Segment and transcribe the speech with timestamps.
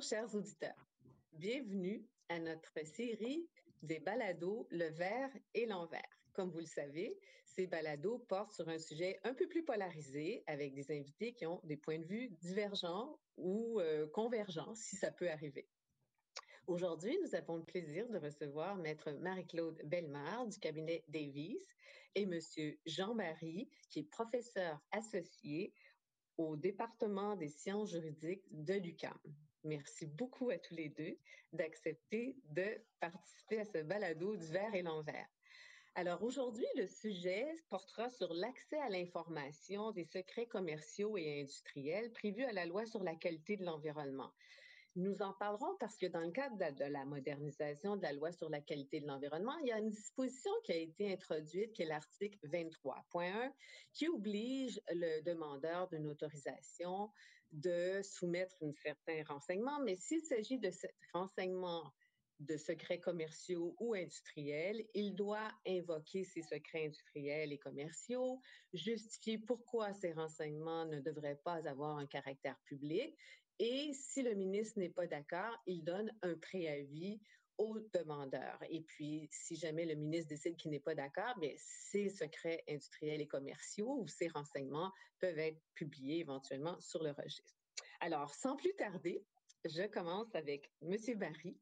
[0.00, 0.86] Chers auditeurs.
[1.32, 3.48] Bienvenue à notre série
[3.82, 6.20] des balados Le vert et l'envers.
[6.34, 10.74] Comme vous le savez, ces balados portent sur un sujet un peu plus polarisé avec
[10.74, 15.30] des invités qui ont des points de vue divergents ou euh, convergents, si ça peut
[15.30, 15.66] arriver.
[16.66, 21.66] Aujourd'hui, nous avons le plaisir de recevoir Maître Marie-Claude Bellemare du cabinet Davis
[22.14, 25.72] et Monsieur Jean-Marie, qui est professeur associé
[26.36, 29.18] au département des sciences juridiques de l'UQAM.
[29.66, 31.18] Merci beaucoup à tous les deux
[31.52, 32.64] d'accepter de
[33.00, 35.26] participer à ce balado du verre et l'envers.
[35.96, 42.44] Alors aujourd'hui, le sujet portera sur l'accès à l'information des secrets commerciaux et industriels prévus
[42.44, 44.30] à la loi sur la qualité de l'environnement.
[44.94, 48.48] Nous en parlerons parce que dans le cadre de, la modernisation de la loi sur
[48.48, 51.86] la qualité de l'environnement, il y a une disposition qui a été introduite, qui est
[51.86, 53.52] l'article 23.1,
[53.92, 57.10] qui oblige le demandeur d'une autorisation
[57.52, 61.92] de soumettre un certain renseignement, mais s'il s'agit de ce renseignement
[62.40, 68.40] de secrets commerciaux ou industriels, il doit invoquer ces secrets industriels et commerciaux,
[68.74, 73.16] justifier pourquoi ces renseignements ne devraient pas avoir un caractère public
[73.58, 77.20] et si le ministre n'est pas d'accord, il donne un préavis
[77.58, 78.58] au demandeur.
[78.68, 83.20] Et puis, si jamais le ministre décide qu'il n'est pas d'accord, bien, ces secrets industriels
[83.20, 87.54] et commerciaux ou ces renseignements peuvent être publiés éventuellement sur le registre.
[88.00, 89.24] Alors, sans plus tarder,
[89.64, 90.96] je commence avec M.
[91.18, 91.58] Barry,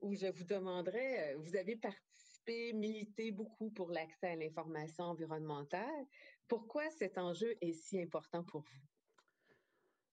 [0.00, 6.06] où je vous demanderai, euh, vous avez participé, milité beaucoup pour l'accès à l'information environnementale.
[6.48, 8.89] Pourquoi cet enjeu est si important pour vous?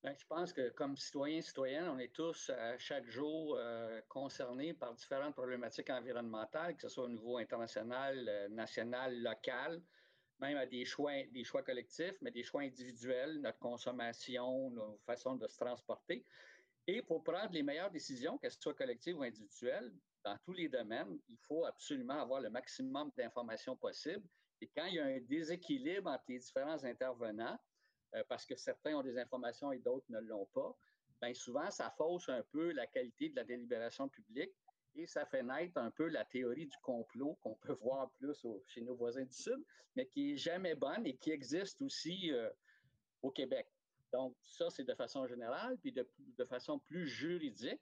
[0.03, 4.73] Ben, je pense que comme citoyens citoyennes, on est tous euh, chaque jour euh, concernés
[4.73, 9.81] par différentes problématiques environnementales, que ce soit au niveau international, euh, national, local,
[10.39, 15.35] même à des choix, des choix collectifs, mais des choix individuels, notre consommation, nos façons
[15.35, 16.23] de se transporter.
[16.85, 19.91] Et pour prendre les meilleures décisions, qu'elles soient collectives ou individuelles,
[20.23, 24.27] dans tous les domaines, il faut absolument avoir le maximum d'informations possibles.
[24.61, 27.57] Et quand il y a un déséquilibre entre les différents intervenants,
[28.15, 30.75] euh, parce que certains ont des informations et d'autres ne l'ont pas,
[31.21, 34.53] bien souvent, ça fausse un peu la qualité de la délibération publique
[34.95, 38.81] et ça fait naître un peu la théorie du complot qu'on peut voir plus chez
[38.81, 39.63] nos voisins du Sud,
[39.95, 42.49] mais qui n'est jamais bonne et qui existe aussi euh,
[43.21, 43.67] au Québec.
[44.13, 47.81] Donc, ça, c'est de façon générale, puis de, de façon plus juridique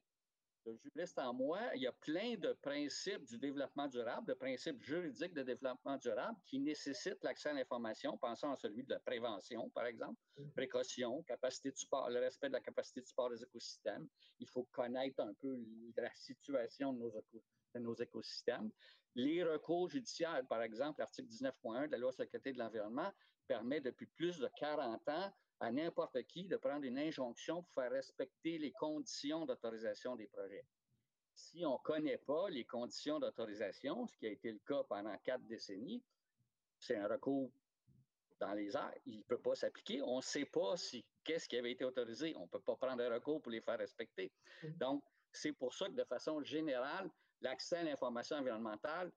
[0.65, 4.81] le juriste en moi, il y a plein de principes du développement durable, de principes
[4.81, 8.17] juridiques de développement durable qui nécessitent l'accès à l'information.
[8.17, 10.53] Pensons à celui de la prévention, par exemple, mm-hmm.
[10.53, 14.07] précaution, capacité de support, le respect de la capacité de support des écosystèmes.
[14.39, 15.57] Il faut connaître un peu
[15.97, 18.71] la situation de nos, de nos écosystèmes.
[19.15, 23.11] Les recours judiciaires, par exemple, l'article 19.1 de la loi sur la qualité de l'environnement
[23.47, 27.91] permet depuis plus de 40 ans à n'importe qui de prendre une injonction pour faire
[27.91, 30.65] respecter les conditions d'autorisation des projets.
[31.33, 35.17] Si on ne connaît pas les conditions d'autorisation, ce qui a été le cas pendant
[35.19, 36.03] quatre décennies,
[36.79, 37.51] c'est un recours
[38.39, 38.93] dans les airs.
[39.05, 40.01] Il ne peut pas s'appliquer.
[40.01, 42.35] On ne sait pas si qu'est-ce qui avait été autorisé.
[42.37, 44.31] On ne peut pas prendre un recours pour les faire respecter.
[44.63, 44.77] Mm-hmm.
[44.77, 47.09] Donc, c'est pour ça que de façon générale,
[47.41, 49.11] l'accès à l'information environnementale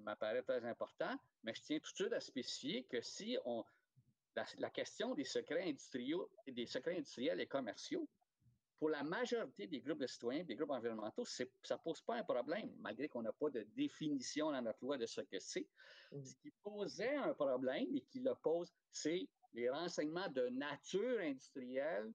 [0.00, 3.64] m'apparaît très important, mais je tiens tout de suite à spécifier que si on,
[4.58, 8.08] la, question des secrets industriels, des secrets industriels et commerciaux,
[8.78, 12.24] pour la majorité des groupes de citoyens, des groupes environnementaux, ça ne pose pas un
[12.24, 15.68] problème, malgré qu'on n'a pas de définition dans notre loi de ce que c'est.
[16.12, 16.24] Mm.
[16.24, 22.10] Ce qui posait un problème et qui le pose, c'est les renseignements de nature industrielle,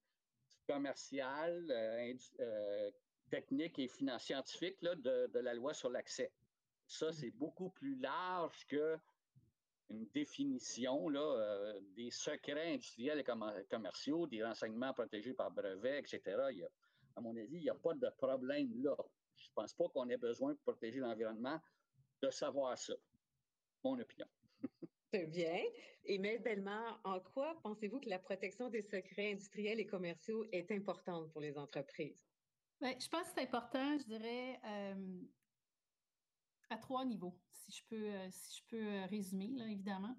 [0.68, 2.92] commerciale, euh, euh,
[3.30, 3.88] technique et
[4.18, 6.32] scientifique de, de, la loi sur l'accès.
[6.88, 7.38] Ça, c'est mm.
[7.38, 8.98] beaucoup plus large que
[9.90, 16.22] une définition là, euh, des secrets industriels et commerciaux, des renseignements protégés par brevet, etc.
[16.52, 16.68] Il
[17.18, 18.96] à mon avis, il n'y a pas de problème là.
[19.38, 21.60] Je ne pense pas qu'on ait besoin de protéger l'environnement
[22.22, 22.94] de savoir ça.
[23.84, 24.28] Mon opinion.
[25.12, 25.64] Très bien.
[26.04, 30.72] Et mais Bellemare, en quoi pensez-vous que la protection des secrets industriels et commerciaux est
[30.72, 32.26] importante pour les entreprises?
[32.82, 35.22] Bien, je pense que c'est important, je dirais, euh,
[36.78, 40.16] trois niveaux, si je peux, euh, si je peux euh, résumer, là, évidemment.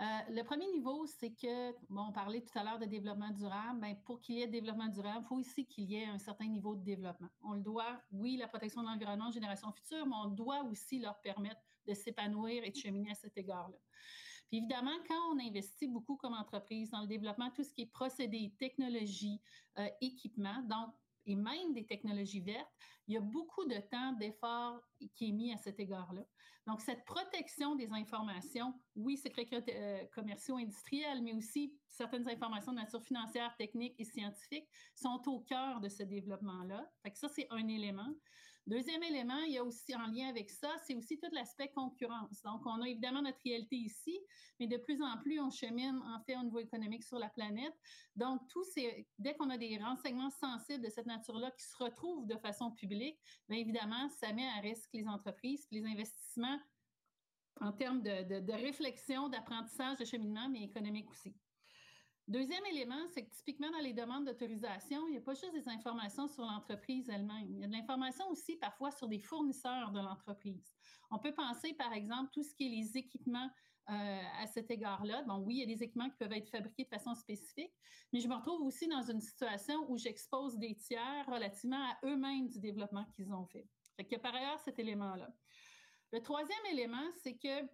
[0.00, 3.80] Euh, le premier niveau, c'est que, bon, on parlait tout à l'heure de développement durable.
[3.80, 6.46] Bien, pour qu'il y ait développement durable, il faut aussi qu'il y ait un certain
[6.46, 7.28] niveau de développement.
[7.42, 11.20] On le doit, oui, la protection de l'environnement, génération future, mais on doit aussi leur
[11.20, 13.76] permettre de s'épanouir et de cheminer à cet égard-là.
[14.48, 17.92] Puis évidemment, quand on investit beaucoup comme entreprise dans le développement, tout ce qui est
[17.92, 19.40] procédés, technologie,
[20.00, 20.92] équipement, donc
[21.26, 22.70] et même des technologies vertes,
[23.06, 24.80] il y a beaucoup de temps, d'efforts
[25.14, 26.22] qui est mis à cet égard-là.
[26.66, 32.78] Donc, cette protection des informations, oui, secrets euh, commerciaux industriels, mais aussi certaines informations de
[32.78, 36.90] nature financière, technique et scientifique sont au cœur de ce développement-là.
[37.12, 38.14] Ça, c'est un élément.
[38.66, 42.40] Deuxième élément, il y a aussi en lien avec ça, c'est aussi tout l'aspect concurrence.
[42.42, 44.18] Donc, on a évidemment notre réalité ici,
[44.58, 47.74] mais de plus en plus, on chemine en fait au niveau économique sur la planète.
[48.16, 52.26] Donc, tout ces, dès qu'on a des renseignements sensibles de cette nature-là qui se retrouvent
[52.26, 53.18] de façon publique,
[53.50, 56.58] bien évidemment, ça met à risque les entreprises, les investissements
[57.60, 61.36] en termes de, de réflexion, d'apprentissage, de cheminement, mais économique aussi.
[62.26, 65.68] Deuxième élément, c'est que typiquement dans les demandes d'autorisation, il n'y a pas juste des
[65.68, 67.50] informations sur l'entreprise elle-même.
[67.50, 70.72] Il y a de l'information aussi parfois sur des fournisseurs de l'entreprise.
[71.10, 73.50] On peut penser, par exemple, tout ce qui est les équipements
[73.90, 75.22] euh, à cet égard-là.
[75.24, 77.74] Bon, oui, il y a des équipements qui peuvent être fabriqués de façon spécifique,
[78.10, 82.48] mais je me retrouve aussi dans une situation où j'expose des tiers relativement à eux-mêmes
[82.48, 83.68] du développement qu'ils ont fait.
[83.96, 85.28] Fait qu'il y a par ailleurs cet élément-là.
[86.12, 87.66] Le troisième élément, c'est que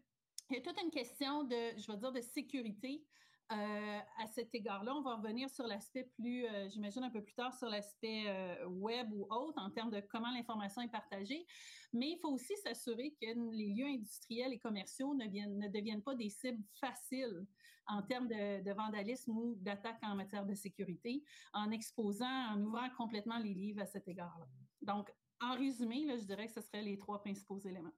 [0.50, 3.06] il y a toute une question de, je vais dire, de sécurité.
[3.52, 7.34] Euh, à cet égard-là, on va revenir sur l'aspect plus, euh, j'imagine un peu plus
[7.34, 11.44] tard, sur l'aspect euh, web ou autre en termes de comment l'information est partagée.
[11.92, 16.02] Mais il faut aussi s'assurer que les lieux industriels et commerciaux ne, viennent, ne deviennent
[16.02, 17.44] pas des cibles faciles
[17.88, 23.38] en termes de, vandalisme ou d'attaque en matière de sécurité, en exposant, en ouvrant complètement
[23.38, 24.46] les livres à cet égard-là.
[24.80, 27.94] Donc, en résumé, je dirais que ce seraient les trois principaux éléments.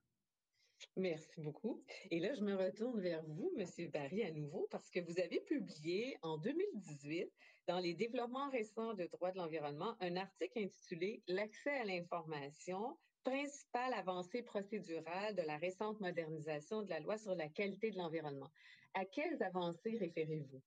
[0.97, 1.83] Merci beaucoup.
[2.11, 3.91] Et là, je me retourne vers vous, M.
[3.91, 7.33] Barry, à nouveau, parce que vous avez publié en 2018,
[7.67, 13.95] dans les développements récents de droit de l'environnement, un article intitulé L'accès à l'information, principale
[13.95, 18.51] avancée procédurale de la récente modernisation de la loi sur la qualité de l'environnement.
[18.95, 20.61] À quelles avancées référez-vous?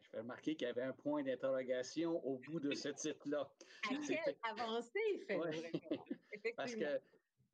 [0.00, 3.50] Je vais remarquer qu'il y avait un point d'interrogation au bout de ce titre-là.
[3.84, 6.04] À quelle avancée faites-vous
[6.56, 7.00] Parce que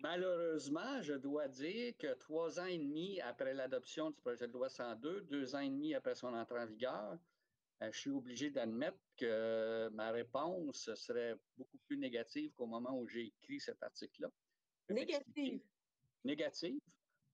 [0.04, 4.68] Malheureusement, je dois dire que trois ans et demi après l'adoption du projet de loi
[4.68, 7.18] 102, deux ans et demi après son entrée en vigueur,
[7.82, 13.08] euh, je suis obligé d'admettre que ma réponse serait beaucoup plus négative qu'au moment où
[13.08, 14.30] j'ai écrit cet article-là.
[14.90, 15.62] Négative?
[16.22, 16.78] Négative.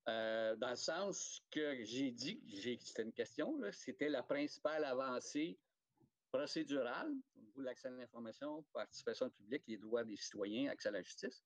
[0.08, 2.40] Euh, dans le sens que j'ai dit,
[2.84, 5.58] c'était une question, c'était la principale avancée
[6.30, 10.92] procédurale au niveau de l'accès à l'information, participation publique, les droits des citoyens, accès à
[10.92, 11.42] la justice.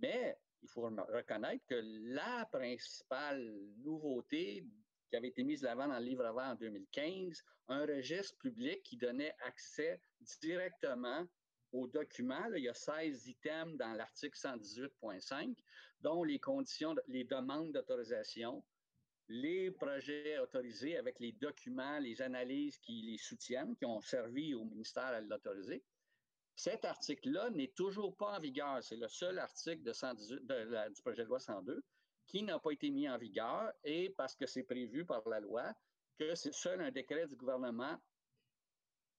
[0.00, 1.80] Mais il faut reconnaître que
[2.14, 3.42] la principale
[3.78, 4.64] nouveauté
[5.10, 8.96] qui avait été mise l'avant dans le livre avant en 2015, un registre public qui
[8.96, 10.00] donnait accès
[10.40, 11.26] directement
[11.72, 12.52] aux documents.
[12.54, 15.54] il y a 16 items dans l'article 118.5,
[16.00, 18.62] dont les conditions, les demandes d'autorisation,
[19.28, 24.64] les projets autorisés avec les documents, les analyses qui les soutiennent, qui ont servi au
[24.64, 25.82] ministère à l'autoriser.
[26.58, 28.82] Cet article-là n'est toujours pas en vigueur.
[28.82, 31.84] C'est le seul article du projet de loi 102
[32.26, 35.72] qui n'a pas été mis en vigueur et parce que c'est prévu par la loi
[36.18, 37.96] que c'est seul un décret du gouvernement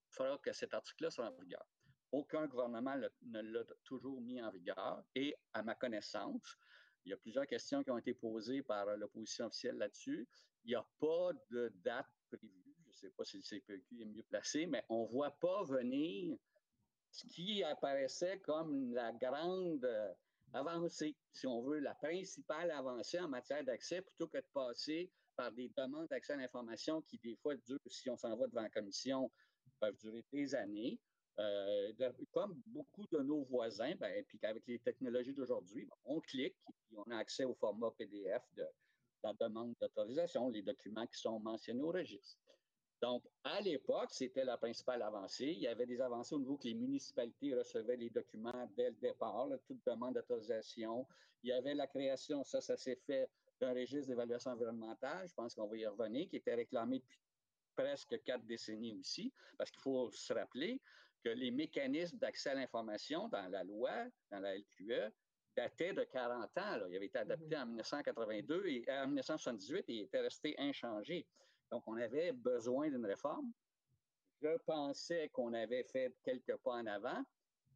[0.10, 1.66] fera que cet article-là soit en vigueur.
[2.12, 6.58] Aucun gouvernement ne l'a toujours mis en vigueur et à ma connaissance,
[7.06, 10.28] il y a plusieurs questions qui ont été posées par l'opposition officielle là-dessus.
[10.66, 12.76] Il n'y a pas de date prévue.
[12.84, 15.64] Je ne sais pas si le CPQ est mieux placé, mais on ne voit pas
[15.64, 16.38] venir
[17.12, 20.14] ce qui apparaissait comme la grande euh,
[20.54, 25.52] avancée, si on veut, la principale avancée en matière d'accès, plutôt que de passer par
[25.52, 28.70] des demandes d'accès à l'information qui, des fois, durent, si on s'en va devant la
[28.70, 29.32] commission,
[29.80, 31.00] peuvent durer des années.
[31.40, 31.94] Euh,
[32.34, 36.58] comme beaucoup de nos voisins, ben, puis qu'avec les technologies d'aujourd'hui, on clique
[36.92, 38.66] et on a accès au format PDF de
[39.24, 42.38] la demande d'autorisation, les documents qui sont mentionnés au registre.
[43.02, 45.46] Donc, à l'époque, c'était la principale avancée.
[45.46, 48.96] Il y avait des avancées au niveau que les municipalités recevaient les documents dès le
[48.98, 51.08] départ, toute demande d'autorisation.
[51.44, 53.30] Il y avait la création, ça, ça s'est fait
[53.62, 57.20] d'un registre d'évaluation environnementale, je pense qu'on va y revenir, qui était réclamé depuis
[57.76, 60.82] presque quatre décennies aussi, parce qu'il faut se rappeler
[61.24, 63.92] que les mécanismes d'accès à l'information dans la loi,
[64.32, 65.12] dans la LQE,
[65.56, 66.78] dataient de 40 ans.
[66.78, 66.86] Là.
[66.90, 67.64] Il avait été adapté mm-hmm.
[67.64, 71.26] en 1982 et euh, en 1978 et il était resté inchangé.
[71.72, 73.52] Donc, on avait besoin d'une réforme.
[74.42, 77.24] Je pensais qu'on avait fait quelques pas en avant,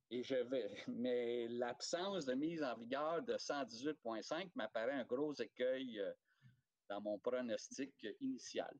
[0.10, 6.00] et je vais, mais l'absence de mise en vigueur de 118.5 m'apparaît un gros écueil
[6.00, 6.12] euh,
[6.90, 8.74] dans mon pronostic initial.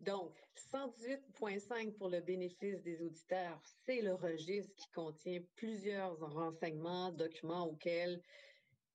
[0.00, 0.36] Donc,
[0.72, 8.22] 118.5 pour le bénéfice des auditeurs, c'est le registre qui contient plusieurs renseignements, documents auxquels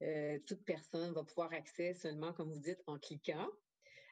[0.04, 3.50] euh, toute personne va pouvoir accéder seulement, comme vous dites, en cliquant.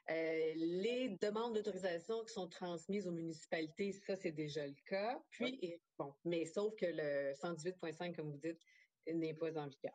[0.09, 5.21] Euh, les demandes d'autorisation qui sont transmises aux municipalités, ça, c'est déjà le cas.
[5.29, 8.59] Puis, bon, mais sauf que le 118.5, comme vous dites,
[9.07, 9.93] n'est pas en vigueur.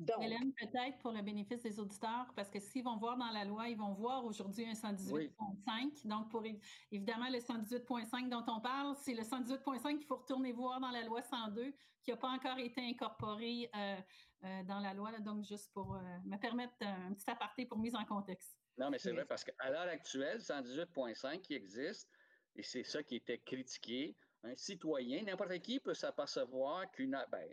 [0.00, 3.44] Donc, Hélène, peut-être pour le bénéfice des auditeurs, parce que s'ils vont voir dans la
[3.44, 6.06] loi, ils vont voir aujourd'hui un 118.5.
[6.06, 6.42] Donc, pour
[6.90, 11.04] évidemment, le 118.5 dont on parle, c'est le 118.5 qu'il faut retourner voir dans la
[11.04, 13.96] loi 102, qui n'a pas encore été incorporé euh,
[14.44, 15.12] euh, dans la loi.
[15.20, 18.56] donc, juste pour euh, me permettre un petit aparté pour mise en contexte.
[18.78, 22.08] Non, mais c'est vrai, parce qu'à l'heure actuelle, 118.5 qui existe,
[22.56, 27.22] et c'est ça qui était critiqué, un citoyen, n'importe qui peut s'apercevoir qu'une.
[27.30, 27.46] Ben,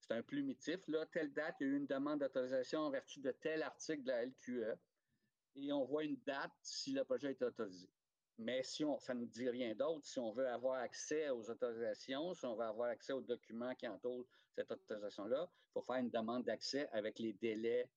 [0.00, 3.20] c'est un plumitif, là, telle date, il y a eu une demande d'autorisation en vertu
[3.20, 4.78] de tel article de la LQE,
[5.56, 7.88] et on voit une date si le projet est autorisé.
[8.38, 11.48] Mais si on, ça ne nous dit rien d'autre, si on veut avoir accès aux
[11.50, 15.96] autorisations, si on veut avoir accès aux documents qui entourent cette autorisation-là, il faut faire
[15.96, 17.90] une demande d'accès avec les délais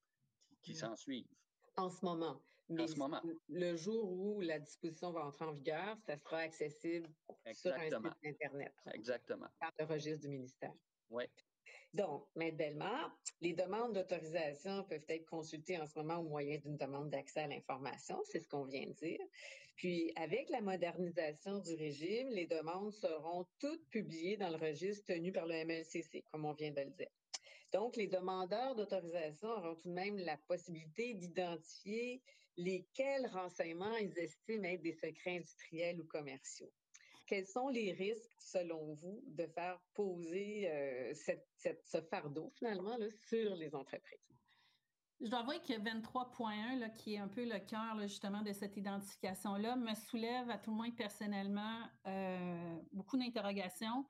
[0.61, 1.27] qui, s'en suivent.
[1.75, 2.41] En ce moment.
[2.69, 3.21] Mais en ce moment.
[3.49, 7.09] le jour où la disposition va entrer en vigueur, ça sera accessible
[7.53, 8.73] sur un site Internet.
[8.93, 9.47] Exactement.
[9.59, 10.73] Par le registre du ministère.
[11.09, 11.25] Oui.
[11.93, 16.77] Donc, Maître Bellemare, les demandes d'autorisation peuvent être consultées en ce moment au moyen d'une
[16.77, 19.19] demande d'accès à l'information, c'est ce qu'on vient de dire.
[19.75, 25.31] Puis, avec la modernisation du régime, les demandes seront toutes publiées dans le registre tenu
[25.31, 27.09] par le MLCC, comme on vient de le dire.
[27.71, 32.21] Donc, les demandeurs d'autorisation auront tout de même la possibilité d'identifier
[32.57, 36.71] lesquels renseignements ils estiment être des secrets industriels ou commerciaux.
[37.29, 43.75] Quels sont les risques, selon vous, de faire poser euh, ce fardeau, finalement, sur les
[43.75, 44.35] entreprises?
[45.21, 49.75] Je dois avouer que 23.1, qui est un peu le cœur justement de cette identification-là,
[49.75, 54.07] me soulève à tout le moins personnellement euh, beaucoup d'interrogations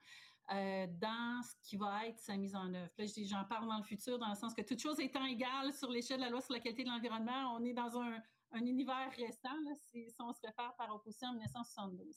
[0.52, 2.90] euh, dans ce qui va être sa mise en œuvre.
[2.96, 5.90] Là, j'en parle dans le futur, dans le sens que toute chose étant égale sur
[5.90, 8.22] l'échelle de la loi sur la qualité de l'environnement, on est dans un,
[8.52, 9.50] un univers récent,
[9.90, 12.16] si, on se réfère par opposition à 1972.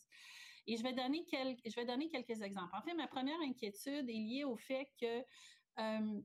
[0.68, 2.76] Et je vais, donner quelques, je vais donner quelques exemples.
[2.76, 5.24] En fait, ma première inquiétude est liée au fait que
[5.80, 6.22] euh,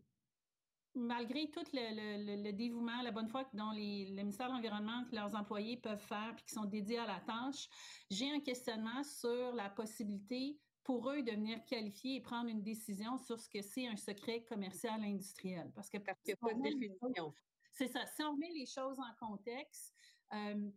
[0.94, 5.34] malgré tout le, dévouement, la bonne foi dont les, le ministère de l'Environnement et leurs
[5.34, 7.68] employés peuvent faire puis qui sont dédiés à la tâche,
[8.10, 13.18] j'ai un questionnement sur la possibilité pour eux de venir qualifier et prendre une décision
[13.18, 15.70] sur ce que c'est un secret commercial industriel.
[15.74, 17.34] Parce que, Parce qu'il n'y a pas de définition.
[17.72, 18.06] C'est ça.
[18.06, 19.94] Si on met les choses en contexte,
[20.32, 20.70] euh,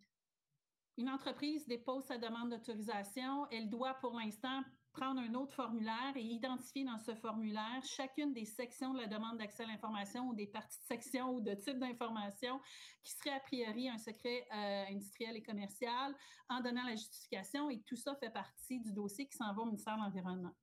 [0.97, 6.21] une entreprise dépose sa demande d'autorisation, elle doit pour l'instant prendre un autre formulaire et
[6.21, 10.47] identifier dans ce formulaire chacune des sections de la demande d'accès à l'information ou des
[10.47, 12.59] parties de section ou de type d'information
[13.03, 16.13] qui serait a priori un secret euh, industriel et commercial
[16.49, 19.65] en donnant la justification et tout ça fait partie du dossier qui s'en va au
[19.65, 20.53] ministère de l'Environnement.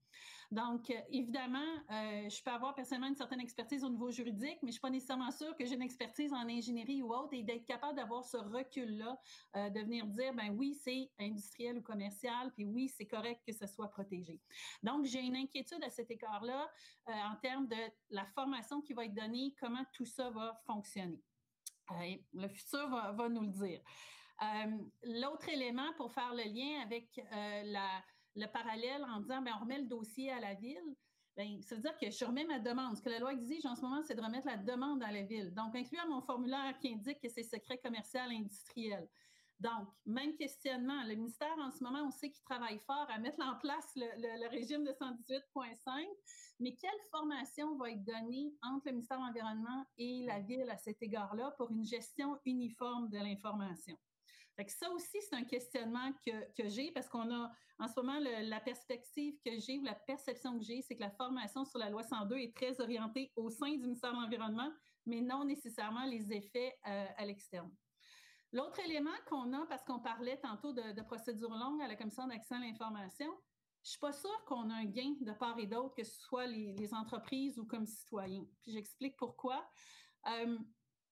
[0.50, 1.58] Donc, euh, évidemment,
[1.90, 4.88] euh, je peux avoir personnellement une certaine expertise au niveau juridique, mais je suis pas
[4.88, 8.38] nécessairement sûre que j'ai une expertise en ingénierie ou autre et d'être capable d'avoir ce
[8.38, 9.20] recul-là,
[9.56, 13.52] euh, de venir dire, ben oui, c'est industriel ou commercial, puis oui, c'est correct que
[13.52, 14.40] ce soit protégé.
[14.82, 16.70] Donc, j'ai une inquiétude à cet écart-là
[17.06, 17.76] en termes de
[18.10, 21.22] la formation qui va être donnée, comment tout ça va fonctionner.
[22.32, 23.80] le futur va, nous le dire.
[25.02, 27.20] L'autre élément pour faire le lien avec
[27.64, 28.02] la
[28.36, 30.94] le parallèle en disant, ben, on remet le dossier à la ville.
[31.36, 32.96] Bien, ça veut dire que je remets ma demande.
[32.96, 35.22] Ce que la loi exige en ce moment, c'est de remettre la demande à la
[35.22, 35.54] ville.
[35.54, 39.08] Donc, inclure mon formulaire qui indique que c'est secret commercial industriel.
[39.60, 41.02] Donc, même questionnement.
[41.04, 44.48] Le ministère, en ce moment, on sait qu'il travaille fort à mettre en place le,
[44.48, 46.06] régime de 118.5,
[46.60, 50.76] mais quelle formation va être donnée entre le ministère de l'Environnement et la ville à
[50.76, 53.96] cet égard-là pour une gestion uniforme de l'information?
[54.66, 59.36] Ça aussi, c'est un questionnement que, j'ai parce qu'on a en ce moment la perspective
[59.44, 62.36] que j'ai ou la perception que j'ai, c'est que la formation sur la loi 102
[62.38, 64.70] est très orientée au sein du ministère de l'Environnement,
[65.06, 67.70] mais non nécessairement les effets euh, à l'externe.
[68.52, 72.54] L'autre élément qu'on a, parce qu'on parlait tantôt de, procédure longue à la Commission d'accès
[72.54, 73.30] à l'information,
[73.84, 76.46] je suis pas sûre qu'on a un gain de part et d'autre, que ce soit
[76.46, 78.44] les, entreprises ou comme citoyens.
[78.62, 79.68] Puis j'explique pourquoi.
[80.26, 80.58] Euh,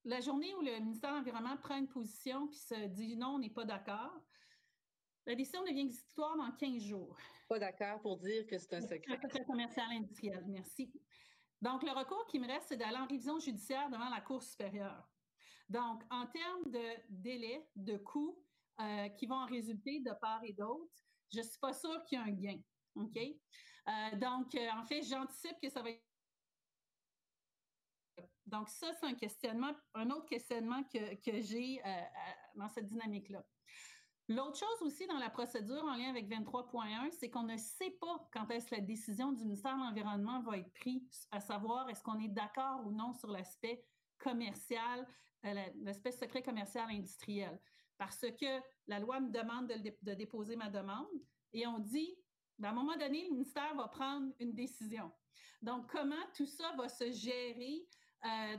[0.07, 3.39] la journée où le ministère de l'Environnement prend une position puis se dit non, on
[3.39, 4.13] n'est pas d'accord,
[5.27, 7.17] la décision devient exécutoire dans 15 jours.
[7.49, 9.17] Pas d'accord pour dire que c'est un secret.
[9.17, 10.93] Un secret commercial industriel, merci.
[11.61, 15.09] Donc, le recours qui me reste, c'est d'aller en révision judiciaire devant la Cour supérieure.
[15.69, 18.39] Donc, en termes de délai, de coûts
[18.81, 20.93] euh, qui vont en résulter de part et d'autre,
[21.33, 22.61] je ne suis pas sûre qu'il y a un gain.
[22.95, 23.17] OK?
[23.17, 26.05] Euh, donc, euh, en fait, j'anticipe que ça va être
[28.47, 32.01] donc, ça, c'est un questionnement, un autre questionnement que, j'ai euh, euh,
[32.55, 33.45] dans cette dynamique-là.
[34.29, 38.29] L'autre chose aussi dans la procédure en lien avec 23.1, c'est qu'on ne sait pas
[38.33, 42.03] quand est-ce que la décision du ministère de l'Environnement va être prise, à savoir est-ce
[42.03, 43.85] qu'on est d'accord ou non sur l'aspect
[44.19, 45.07] commercial,
[45.77, 47.61] l'espèce secret commercial industriel.
[47.99, 51.07] Parce que la loi me demande de, déposer ma demande
[51.53, 52.17] et on dit,
[52.59, 55.13] ben, à un moment donné, le ministère va prendre une décision.
[55.63, 57.87] Donc, comment tout ça va se gérer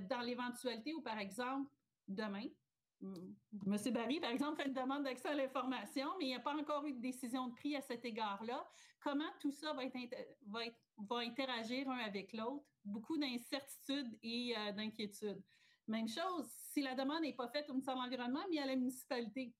[0.10, 1.70] dans l'éventualité où, par exemple,
[2.08, 2.48] demain,
[3.02, 3.78] M.
[3.94, 6.86] Barry, par exemple, fait une demande d'accès à l'information, mais il n'y a pas encore
[6.86, 8.68] eu de décision de prix à cet égard-là.
[9.00, 9.84] Comment tout ça va,
[10.98, 12.66] va, interagir un avec l'autre?
[12.84, 15.44] Beaucoup d'incertitudes et euh, d'inquiétudes.
[15.88, 18.76] Même chose, si la demande n'est pas faite au ministère de l'Environnement, mais à la
[18.76, 19.54] municipalité.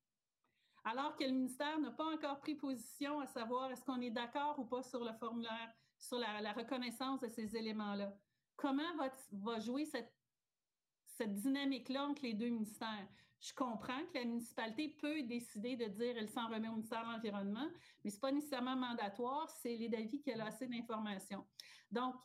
[0.84, 4.58] Alors que le ministère n'a pas encore pris position à savoir est-ce qu'on est, d'accord
[4.58, 8.14] ou pas sur le formulaire, sur la, reconnaissance de ces éléments-là.
[8.58, 8.98] Comment
[9.32, 13.08] va, jouer cette dynamique-là entre les deux ministères?
[13.40, 17.12] Je comprends que la municipalité peut décider de dire elle s'en remet au ministère de
[17.12, 17.70] l'Environnement,
[18.04, 21.46] mais ce n'est pas nécessairement mandatoire, c'est les David qui a assez d'informations.
[21.92, 22.16] Donc,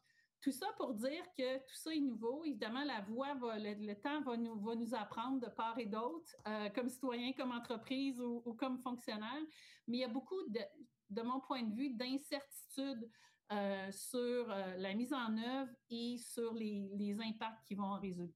[0.41, 2.45] tout ça pour dire que tout ça est nouveau.
[2.45, 6.69] Évidemment, la voie, le, temps va nous, va nous apprendre de part et d'autre, euh,
[6.71, 9.43] comme citoyen, comme entreprise ou, comme fonctionnaire.
[9.87, 10.61] Mais il y a beaucoup, de,
[11.11, 13.09] de mon point de vue, d'incertitudes
[13.53, 17.99] euh, sur euh, la mise en œuvre et sur les, les impacts qui vont en
[17.99, 18.35] résulter.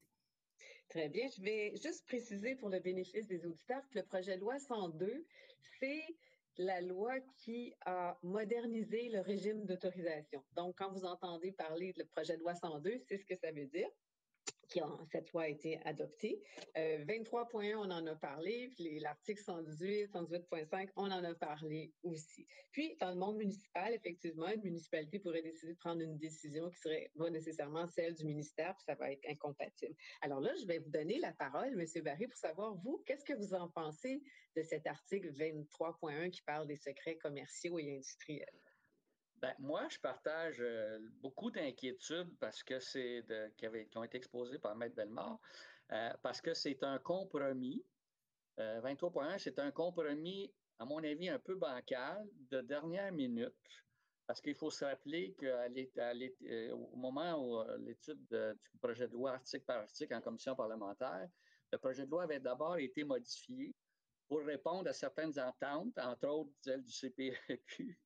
[0.89, 1.27] Très bien.
[1.37, 5.27] Je vais juste préciser pour le bénéfice des auditeurs que le projet de loi 102,
[5.81, 6.05] c'est
[6.59, 10.43] la loi qui a modernisé le régime d'autorisation.
[10.55, 13.67] Donc, quand vous entendez parler de projet de loi 102, c'est ce que ça veut
[13.67, 13.89] dire
[14.69, 16.43] qui a, cette loi a été adoptée.
[16.75, 22.47] 23.1, euh, on en a parlé, puis l'article 118, 118.5, on en a parlé aussi.
[22.73, 26.79] Puis, dans le monde municipal, effectivement, une municipalité pourrait décider de prendre une décision qui
[26.79, 29.95] serait pas nécessairement celle du ministère, puis ça va être incompatible.
[30.21, 32.03] Alors là, je vais vous donner la parole, M.
[32.03, 34.23] Barry, pour savoir, vous, qu'est-ce que vous en pensez
[34.57, 38.66] de cet article 23.1 qui parle des secrets commerciaux et industriels?
[39.47, 43.25] Ben, moi, je partage euh, beaucoup d'inquiétudes parce que c'est
[43.57, 45.39] qui, ont été exposées par Maître Bellemare,
[45.93, 47.85] euh, parce que c'est un compromis.
[48.59, 53.55] 23.1, euh, c'est un compromis, à mon avis, un peu bancal, de dernière minute,
[54.27, 59.83] parce qu'il faut se rappeler qu'au moment où l'étude du projet de loi article par
[59.83, 61.29] article en commission parlementaire,
[61.71, 63.73] le projet de loi avait d'abord été modifié
[64.27, 67.97] pour répondre à certaines ententes, entre autres celle du CPQ,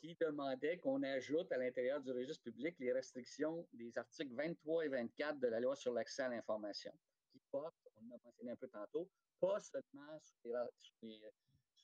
[0.00, 4.88] qui demandait qu'on ajoute à l'intérieur du registre public les restrictions des articles 23 et
[4.88, 6.92] 24 de la loi sur l'accès à l'information,
[7.30, 9.08] qui portent, on l'a mentionné un peu tantôt,
[9.40, 10.54] pas seulement sur
[11.02, 11.20] les,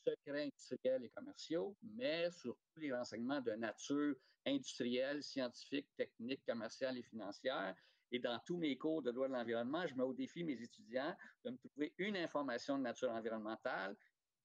[0.06, 4.14] secrets industriels et commerciaux, mais sur tous les renseignements de nature
[4.46, 7.74] industrielle, scientifique, technique, commerciale et financière.
[8.12, 11.16] Et dans tous mes cours de droit de l'environnement, je mets au défi mes étudiants
[11.44, 13.96] de me trouver une information de nature environnementale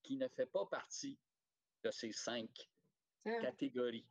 [0.02, 1.20] qui ne fait pas partie
[1.84, 2.50] de ces cinq.
[3.24, 4.06] Catégorie.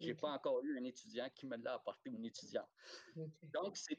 [0.00, 2.68] Je n'ai pas encore eu un étudiant qui me l'a apporté, une étudiante.
[3.42, 3.98] Donc, c'est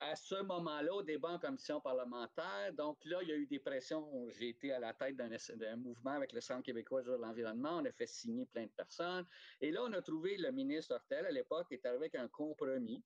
[0.00, 3.58] à ce moment-là, au débat en commission parlementaire, donc là, il y a eu des
[3.58, 4.28] pressions.
[4.30, 7.78] J'ai été à la tête d'un mouvement avec le Centre québécois de l'environnement.
[7.78, 9.26] On a fait signer plein de personnes.
[9.60, 13.02] Et là, on a trouvé le ministre Hortel, à l'époque, est arrivé avec un compromis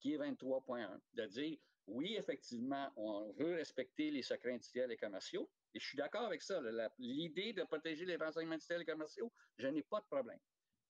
[0.00, 5.50] qui est 23.1, de dire oui, effectivement, on veut respecter les secrets industriels et commerciaux,
[5.74, 6.60] et je suis d'accord avec ça.
[6.98, 10.38] L'idée de protéger les renseignements industriels et commerciaux, je n'ai pas de problème.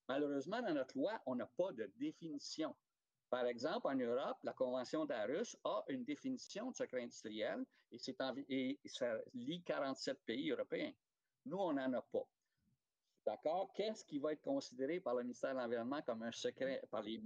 [0.07, 2.75] Malheureusement, dans notre loi, on n'a pas de définition.
[3.29, 7.99] Par exemple, en Europe, la Convention d'Arus a une définition de secret industriel et,
[8.85, 10.91] ça lie 47 pays européens.
[11.45, 12.27] Nous, on n'en a pas.
[13.25, 13.71] D'accord?
[13.75, 17.21] Qu'est-ce qui va être considéré par le ministère de l'Environnement comme un secret par les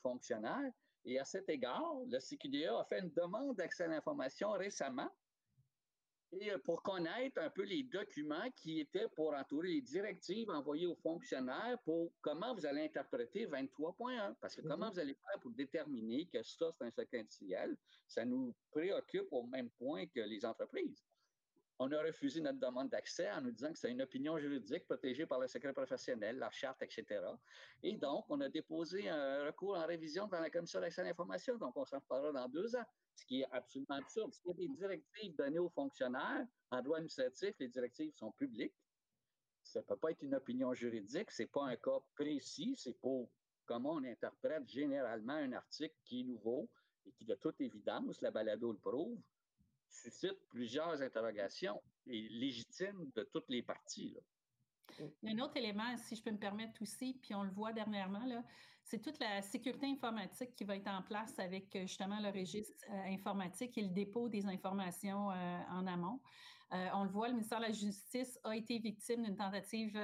[0.00, 0.72] fonctionnaires?
[1.08, 5.10] Et à cet égard, le CQDA a fait une demande d'accès à l'information récemment
[6.32, 10.86] et euh, pour connaître un peu les documents qui étaient pour entourer les directives envoyées
[10.86, 14.34] aux fonctionnaires pour comment vous allez interpréter 23.1.
[14.38, 14.92] Parce que comment mhm.
[14.92, 17.74] vous allez faire pour déterminer que ça, c'est un secret industriel,
[18.06, 21.07] ça nous préoccupe au même point que les entreprises.
[21.80, 25.26] On a refusé notre demande d'accès en nous disant que c'est une opinion juridique protégée
[25.26, 27.20] par le secret professionnel, la charte, etc.
[27.84, 31.56] Et donc, on a déposé un recours en révision devant la Commission d'accès à l'information.
[31.56, 34.32] Donc, on s'en reparlera dans deux ans ce qui est absolument absurde.
[34.32, 38.74] S'il y a des directives données aux fonctionnaires, en droit administratif, les directives sont publiques.
[39.62, 42.98] Ça ne peut pas être une opinion juridique, ce n'est pas un cas précis, c'est
[42.98, 43.30] pour
[43.66, 46.68] comment on interprète généralement un article qui est nouveau
[47.06, 49.20] et qui, de toute évidence, la balado le prouve,
[49.90, 54.16] suscite plusieurs interrogations et légitimes de toutes les parties.
[55.24, 58.26] Un autre élément, si je peux me permettre aussi, puis on le voit dernièrement,
[58.82, 62.84] c'est toute la sécurité informatique qui va être en place avec euh, justement le registre
[62.90, 66.20] euh, informatique et le dépôt des informations euh, en amont.
[66.70, 69.98] On le voit, le ministère de la Justice a été victime d'une tentative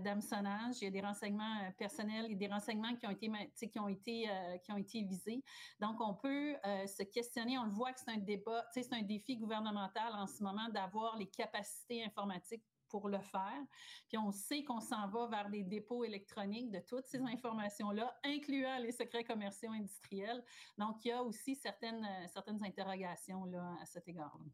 [0.00, 0.76] d'hameçonnage.
[0.80, 3.30] Il y a des renseignements personnels et des renseignements qui ont été,
[3.68, 4.28] qui ont été,
[4.62, 5.42] qui ont été visés.
[5.80, 7.58] Donc, on peut se questionner.
[7.58, 11.16] On le voit que c'est un débat, c'est un défi gouvernemental en ce moment d'avoir
[11.16, 13.62] les capacités informatiques pour le faire.
[14.06, 18.78] Puis on sait qu'on s'en va vers des dépôts électroniques de toutes ces informations-là, incluant
[18.78, 20.44] les secrets commerciaux industriels.
[20.76, 24.44] Donc, il y a aussi certaines, euh, certaines interrogations là, à cet égard-là.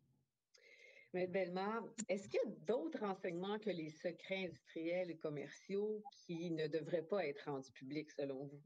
[1.14, 6.50] Mais Belmar, est-ce qu'il y a d'autres renseignements que les secrets industriels et commerciaux qui
[6.50, 8.62] ne devraient pas être rendus publics selon vous?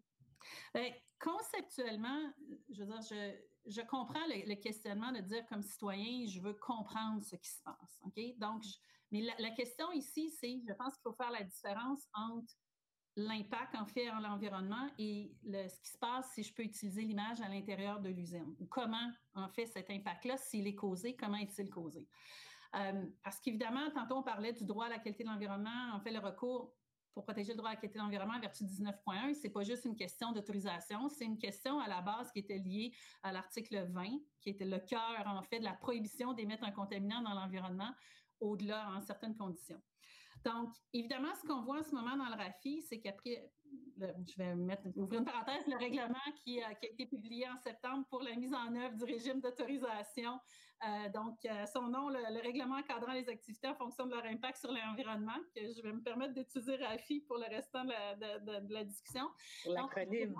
[0.74, 2.32] Bien, conceptuellement,
[2.68, 7.22] je veux dire, je, je comprends le, questionnement de dire comme citoyen, je veux comprendre
[7.22, 8.00] ce qui se passe.
[8.04, 8.38] OK?
[8.38, 8.64] Donc,
[9.12, 12.54] mais la, question ici, c'est, je pense qu'il faut faire la différence entre
[13.16, 17.02] l'impact en fait en l'environnement et le, ce qui se passe si je peux utiliser
[17.02, 21.36] l'image à l'intérieur de l'usine ou comment en fait cet impact-là, s'il est causé, comment
[21.36, 22.08] est-il causé?
[22.74, 26.10] Euh, parce qu'évidemment, tantôt on parlait du droit à la qualité de l'environnement, en fait
[26.10, 26.74] le recours
[27.12, 29.96] pour protéger le droit à la qualité de l'environnement, vertu 19.1, c'est pas juste une
[29.96, 34.50] question d'autorisation, c'est une question à la base qui était liée à l'article 20, qui
[34.50, 37.92] était le cœur, en fait, de la prohibition d'émettre un contaminant dans l'environnement
[38.40, 39.80] au-delà en certaines conditions.
[40.44, 43.50] Donc, évidemment, ce qu'on voit en ce moment dans le RAFI, c'est qu'après,
[43.98, 48.22] je vais mettre, ouvrir une parenthèse, le règlement qui, a été publié en septembre pour
[48.22, 50.38] la mise en œuvre du régime d'autorisation.
[50.84, 54.58] Euh, donc, euh, son nom, le, règlement encadrant les activités en fonction de leur impact
[54.58, 59.28] sur l'environnement, que je vais me permettre d'utiliser RAFI pour le restant de la, discussion.
[59.66, 60.34] L'acronyme.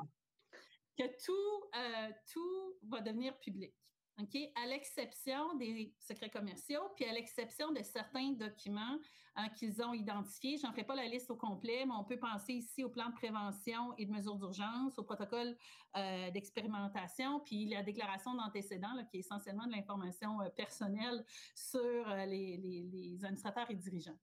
[0.99, 3.73] Que tout, euh, tout va devenir public
[4.19, 8.99] à l'exception des secrets commerciaux, puis à l'exception de certains documents
[9.37, 10.59] hein, qu'ils ont identifiés.
[10.59, 13.09] Je n'en ferai pas la liste au complet, mais on peut penser ici au plan
[13.09, 15.57] de prévention et de mesures d'urgence, au protocole
[15.97, 22.27] euh, d'expérimentation, puis la déclaration d'antécédent, qui est essentiellement de l'information euh, personnelle sur euh,
[22.27, 24.19] les administrateurs et dirigeants.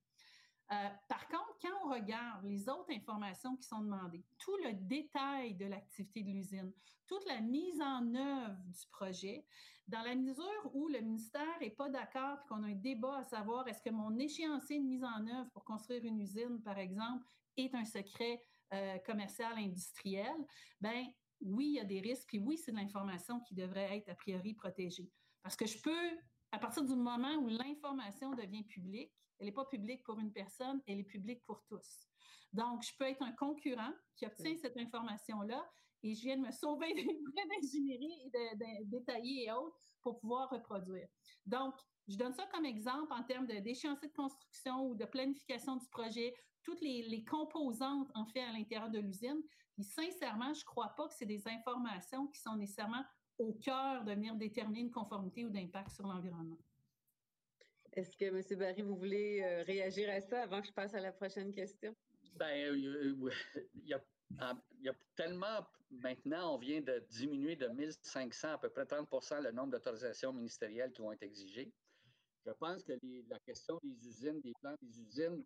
[0.72, 5.56] Euh, par contre, quand on regarde les autres informations qui sont demandées, tout le détail
[5.56, 6.72] de l'activité de l'usine,
[7.08, 9.46] toute la mise en œuvre du projet,
[9.88, 13.24] dans la mesure où le ministère n'est pas d'accord et qu'on a un débat à
[13.24, 17.26] savoir est-ce que mon échéancier de mise en œuvre pour construire une usine, par exemple,
[17.58, 20.36] est un secret euh, commercial industriel,
[20.80, 21.08] ben
[21.42, 24.16] oui, il y a des risques, puis oui, c'est de l'information qui devrait être a
[24.16, 25.10] priori protégée.
[25.42, 26.18] Parce que je peux,
[26.52, 30.82] à partir du moment où l'information devient publique, elle n'est pas publique pour une personne,
[30.88, 32.08] elle est publique pour tous.
[32.52, 35.64] Donc, je peux être un concurrent qui obtient cette information-là
[36.04, 40.20] et je viens de me sauver des frais d'ingénierie et de, détaillés et autres pour
[40.20, 41.08] pouvoir reproduire.
[41.46, 41.76] Donc,
[42.08, 46.34] je donne ça comme exemple en termes d'échéancier de, construction ou de planification du projet,
[46.64, 49.42] toutes les, composantes en fait à l'intérieur de l'usine.
[49.76, 53.04] Puis sincèrement, je ne crois pas que c'est des informations qui sont nécessairement
[53.40, 56.60] au cœur de venir déterminer une conformité ou d'impact sur l'environnement.
[57.94, 58.60] Est-ce que, M.
[58.60, 61.96] Barry, vous voulez euh, réagir à ça avant que je passe à la prochaine question?
[62.38, 63.32] Bien, euh,
[63.76, 64.02] il y a
[64.80, 69.42] il y a tellement, maintenant, on vient de diminuer de 1500 à peu près 30%
[69.42, 71.72] le nombre d'autorisations ministérielles qui vont être exigées.
[72.46, 72.94] Je pense que
[73.28, 75.44] la question des usines, des plans des usines,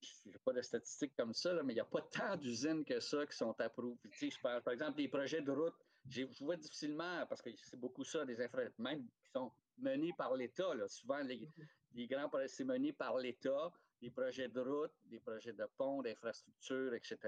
[0.00, 3.00] je n'ai pas de statistiques comme ça, mais il n'y a pas tant d'usines que
[3.00, 3.96] ça qui sont approuvées.
[4.12, 5.74] je parle, par exemple, des projets de route.
[6.08, 10.34] Je vois difficilement, parce que c'est beaucoup ça, des infrastructures, même qui sont menés par
[10.36, 10.72] l'État.
[10.88, 11.48] Souvent, les,
[11.92, 16.02] les grands projets, c'est mené par l'État, des projets de route, des projets de ponts,
[16.02, 17.18] d'infrastructures, etc.,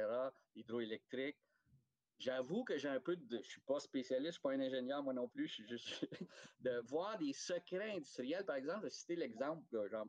[0.55, 1.39] hydroélectriques.
[2.19, 3.27] J'avoue que j'ai un peu de.
[3.31, 5.49] Je ne suis pas spécialiste, je ne suis pas un ingénieur, moi non plus.
[5.49, 6.09] Je suis juste.
[6.61, 8.45] de voir des secrets industriels.
[8.45, 10.07] Par exemple, je vais citer l'exemple, genre,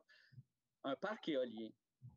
[0.84, 1.70] un parc éolien.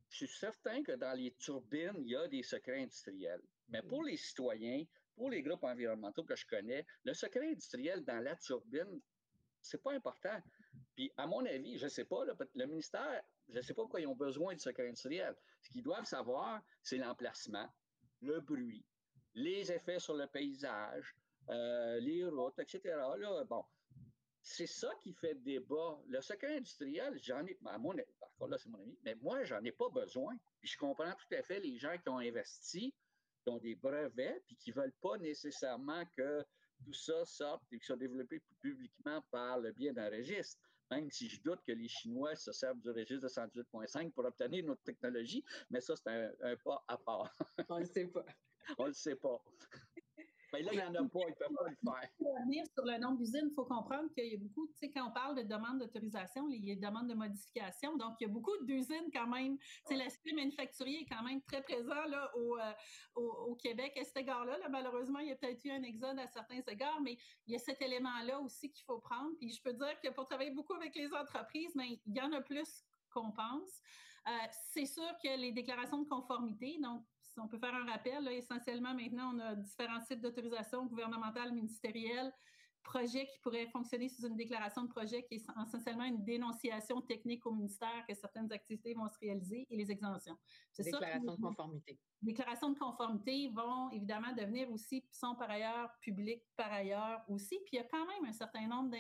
[0.08, 3.42] Je suis certain que dans les turbines, il y a des secrets industriels.
[3.68, 4.84] Mais pour les citoyens,
[5.16, 9.00] pour les groupes environnementaux que je connais, le secret industriel dans la turbine,
[9.62, 10.40] c'est pas important.
[10.94, 14.00] Puis, à mon avis, je ne sais pas, le, ministère, je ne sais pas pourquoi
[14.00, 15.34] ils ont besoin de secret industriel.
[15.62, 17.68] Ce qu'ils doivent savoir, c'est l'emplacement,
[18.22, 18.84] le bruit,
[19.34, 21.14] les effets sur le paysage,
[21.48, 22.80] euh, les routes, etc.
[23.18, 23.64] Là, bon,
[24.42, 25.98] c'est ça qui fait débat.
[26.08, 29.14] Le secret industriel, j'en ai, à mon avis, par contre, là, c'est mon avis, mais
[29.16, 30.36] moi, j'en ai pas besoin.
[30.60, 32.94] Puis je comprends tout à fait les gens qui ont investi,
[33.42, 36.44] qui ont des brevets, puis qui ne veulent pas nécessairement que
[36.84, 40.60] tout ça sorte et que soit développé publiquement par le biais d'un registre.
[40.90, 44.64] Même si je doute que les Chinois se servent du registre de 118.5 pour obtenir
[44.64, 47.32] notre technologie, mais ça, c'est un, pas à part.
[47.68, 48.24] On ne le sait pas.
[48.78, 49.42] On ne le sait pas.
[50.52, 52.10] Mais là, il n'y en a pas, ils ne peuvent pas le faire.
[52.18, 54.90] Pour revenir sur le nombre d'usines, il faut comprendre qu'il y a beaucoup, tu sais,
[54.90, 57.96] quand on parle de demande d'autorisation, il y a demande de modification.
[57.96, 59.58] Donc, il y a beaucoup d'usines quand même.
[59.58, 62.72] Tu sais, l'aspect manufacturier est quand même très présent là, au, euh,
[63.14, 64.58] au, Québec à cet égard-là.
[64.58, 67.56] Là, malheureusement, il y a peut-être eu un exode à certains égards, mais il y
[67.56, 69.30] a cet élément-là aussi qu'il faut prendre.
[69.38, 72.32] Puis je peux dire que pour travailler beaucoup avec les entreprises, mais il y en
[72.32, 73.80] a plus qu'on pense.
[74.28, 74.30] Euh,
[74.72, 77.04] c'est sûr que les déclarations de conformité, donc
[77.38, 82.32] on peut faire un rappel, essentiellement maintenant, on a différents types d'autorisation gouvernementale, ministérielle,
[82.82, 87.44] projet qui pourrait fonctionner sous une déclaration de projet qui est essentiellement une dénonciation technique
[87.46, 90.36] au ministère que certaines activités vont se réaliser et les exemptions.
[90.78, 91.98] Déclaration de conformité.
[92.22, 97.58] Déclarations de conformité vont évidemment devenir aussi, sont par ailleurs publiques par ailleurs aussi.
[97.66, 98.96] Puis il y a quand même un certain nombre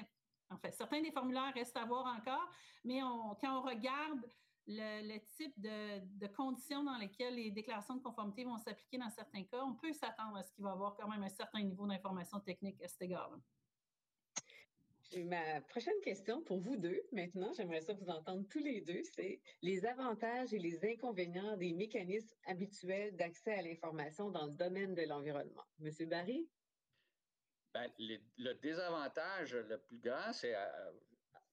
[0.50, 2.48] en fait, certains des formulaires restent à voir encore,
[2.84, 4.26] mais quand on regarde
[4.66, 9.62] le, type de, conditions dans lesquelles les déclarations de conformité vont s'appliquer dans certains cas,
[9.64, 12.40] on peut s'attendre à ce qu'il va y avoir quand même un certain niveau d'information
[12.40, 13.36] technique à cet égard-là.
[15.16, 19.40] Ma prochaine question pour vous deux, maintenant, j'aimerais ça vous entendre tous les deux, c'est
[19.60, 25.02] les avantages et les inconvénients des mécanismes habituels d'accès à l'information dans le domaine de
[25.02, 25.64] l'environnement.
[25.80, 26.48] Monsieur Barry?
[27.74, 30.92] Ben, le désavantage le plus grand, c'est, euh,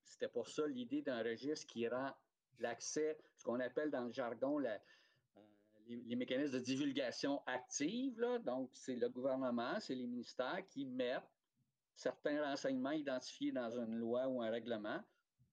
[0.04, 2.12] c'était pour ça l'idée d'un registre qui rend
[2.60, 4.78] l'accès, ce qu'on appelle dans le jargon euh,
[5.88, 8.20] les, mécanismes de divulgation active.
[8.46, 11.30] Donc, c'est le gouvernement, c'est les ministères qui mettent
[11.96, 15.02] certains renseignements identifiés dans une loi ou un règlement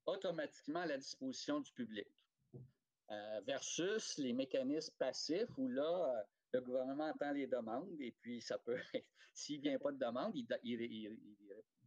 [0.06, 2.06] automatiquement à la disposition du public.
[3.10, 8.58] Euh, versus les mécanismes passifs où là, le gouvernement attend les demandes et puis ça
[8.58, 8.78] peut,
[9.34, 11.08] s'il ne vient pas de demande, il ne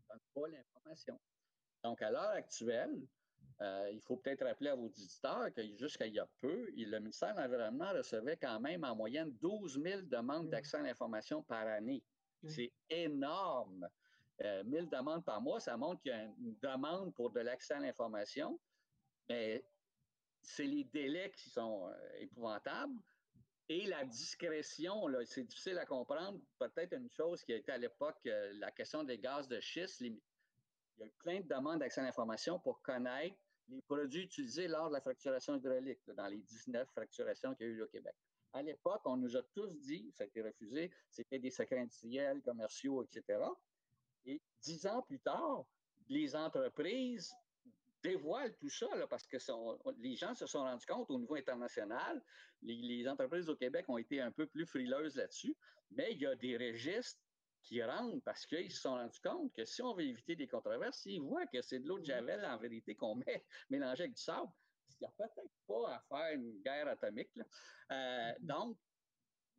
[0.07, 1.19] donne pas l'information.
[1.83, 3.07] Donc, à l'heure actuelle,
[3.61, 6.99] euh, il faut peut-être rappeler à vos auditeurs que jusqu'à il y a peu, le
[6.99, 11.65] ministère de l'Environnement recevait quand même en moyenne 12 000 demandes d'accès à l'information par
[11.65, 12.03] année.
[12.43, 13.89] C'est énorme.
[14.43, 17.73] Euh, 1000 demandes par mois, ça montre qu'il y a une demande pour de l'accès
[17.73, 18.59] à l'information,
[19.27, 19.65] mais
[20.43, 22.93] c'est les délais qui sont euh, épouvantables.
[23.69, 26.39] Et la discrétion, c'est difficile à comprendre.
[26.59, 29.99] Peut-être une chose qui a été à l'époque euh, la question des gaz de schiste.
[30.01, 30.19] il
[30.99, 33.35] y a eu plein de demandes d'accès à l'information pour connaître
[33.69, 37.73] les produits utilisés lors de la fracturation hydraulique, dans les 19 fracturations qu'il y a
[37.73, 38.15] eu au Québec.
[38.53, 42.41] À l'époque, on nous a tous dit, ça a été refusé, c'était des secrets industriels,
[42.41, 43.39] commerciaux, etc.
[44.25, 45.65] Et dix ans plus tard,
[46.09, 47.33] les entreprises
[48.03, 49.37] dévoile tout ça, parce que
[49.97, 52.21] les gens se sont rendus compte au niveau international,
[52.61, 55.55] les, entreprises au Québec ont été un peu plus frileuses là-dessus,
[55.91, 57.19] mais il y a des registres
[57.63, 61.05] qui rentrent parce qu'ils se sont rendus compte que si on veut éviter des controverses,
[61.05, 64.21] ils voient que c'est de l'eau de Javel en vérité qu'on met mélangée avec du
[64.21, 64.49] sable,
[64.89, 67.29] il n'y a peut-être pas à faire une guerre atomique.
[67.91, 68.77] Euh, donc,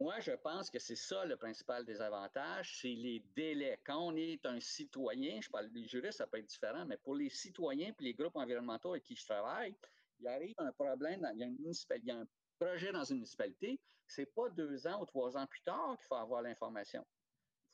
[0.00, 3.80] moi, je pense que c'est ça le principal désavantage, c'est les délais.
[3.84, 7.16] Quand on est un citoyen, je parle des juristes, ça peut être différent, mais pour
[7.16, 9.74] les citoyens et les groupes environnementaux avec qui je travaille,
[10.20, 12.28] il arrive un problème, il, y a une il y a un
[12.60, 16.14] projet dans une municipalité, c'est pas deux ans ou trois ans plus tard qu'il faut
[16.14, 17.04] avoir l'information.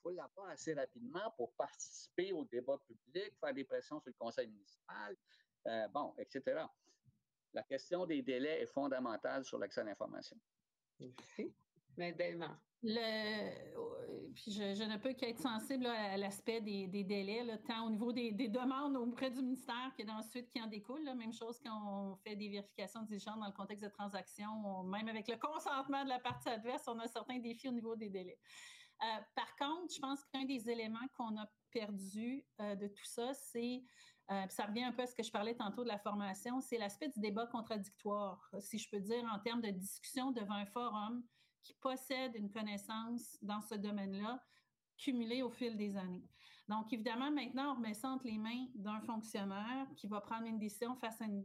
[0.04, 4.46] Faut l'avoir assez rapidement pour participer au débat public, faire des pressions sur le conseil
[4.48, 5.16] municipal,
[5.66, 6.62] euh, bon, etc.
[7.54, 10.36] La question des délais est fondamentale sur l'accès à l'information.
[11.00, 11.54] Merci.
[11.96, 12.14] Mais.
[12.86, 18.30] Le, puis je, ne peux qu'être sensible à l'aspect des, délais, tant au niveau des,
[18.32, 21.02] demandes auprès du ministère que d'ensuite qui en découle.
[21.02, 25.26] Même chose quand on fait des vérifications diligences dans le contexte de transactions, même avec
[25.28, 28.38] le consentement de la partie adverse, on a certains défis au niveau des délais.
[29.02, 33.34] Euh, par contre, je pense qu'un des éléments qu'on a perdu euh, de tout ça,
[33.34, 33.82] c'est,
[34.30, 36.78] euh, ça revient un peu à ce que je parlais tantôt de la formation, c'est
[36.78, 41.24] l'aspect du débat contradictoire, si je peux dire, en termes de discussion devant un forum
[41.62, 44.42] qui possèdent une connaissance dans ce domaine-là
[44.96, 46.28] cumulée au fil des années.
[46.68, 50.58] Donc, évidemment, maintenant, on remet ça entre les mains d'un fonctionnaire qui va prendre une
[50.58, 51.44] décision face à, une,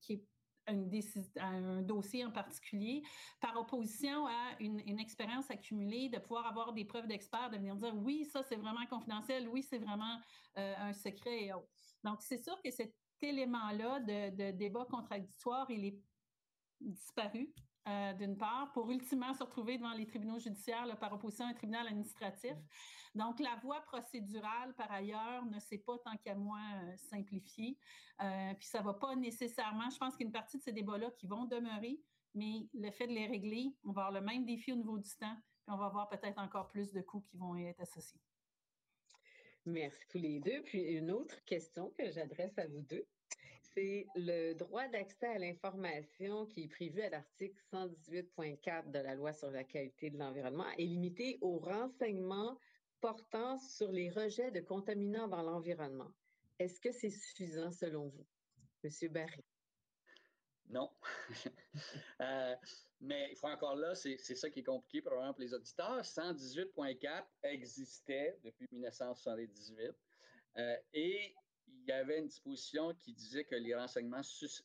[0.00, 0.24] qui est
[0.66, 3.02] un dossier en particulier,
[3.40, 7.94] par opposition à une, expérience accumulée, de pouvoir avoir des preuves d'experts, de venir dire
[7.96, 10.18] oui, ça c'est vraiment confidentiel, oui, c'est vraiment
[10.58, 11.68] euh, un secret et autres.
[12.04, 15.98] Donc, c'est sûr que cet élément-là de, débat contradictoire, il est
[16.80, 17.52] disparu
[17.88, 21.54] euh, d'une part, pour ultimement se retrouver devant les tribunaux judiciaires par opposition à un
[21.54, 22.54] tribunal administratif.
[23.14, 27.76] Donc, la voie procédurale, par ailleurs, ne s'est pas tant qu'à moi euh, simplifiée.
[28.22, 30.62] Euh, puis ça ne va pas nécessairement, je pense qu'il y a une partie de
[30.62, 32.00] ces débats-là qui vont demeurer,
[32.34, 35.10] mais le fait de les régler, on va avoir le même défi au niveau du
[35.16, 38.20] temps, puis on va avoir peut-être encore plus de coûts qui vont y être associés.
[39.64, 40.62] Merci tous les deux.
[40.62, 43.06] Puis une autre question que j'adresse à vous deux.
[43.74, 49.32] C'est le droit d'accès à l'information qui est prévu à l'article 118.4 de la loi
[49.32, 52.58] sur la qualité de l'environnement est limité aux renseignements
[53.00, 56.12] portant sur les rejets de contaminants dans l'environnement.
[56.58, 58.26] Est-ce que c'est suffisant selon vous,
[58.84, 59.44] Monsieur Barry?
[60.68, 60.90] Non.
[62.20, 62.54] Euh,
[63.00, 66.02] mais il faut encore là, c'est ça qui est compliqué probablement pour les auditeurs.
[66.02, 69.90] 118.4 existait depuis 1978
[70.58, 71.34] euh, et
[71.80, 74.20] il y avait une disposition qui disait que les renseignements,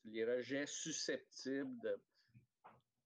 [0.06, 2.00] les rejets susceptibles de.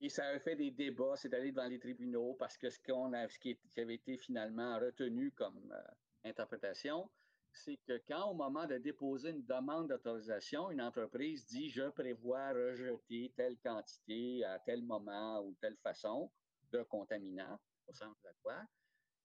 [0.01, 2.79] Et ça avait fait des débats, c'est allé devant les tribunaux parce que ce,
[3.13, 7.07] a, ce qui avait été finalement retenu comme euh, interprétation,
[7.53, 12.51] c'est que quand, au moment de déposer une demande d'autorisation, une entreprise dit Je prévois
[12.51, 16.31] rejeter telle quantité à tel moment ou telle façon
[16.71, 18.65] de contaminants au centre de loi,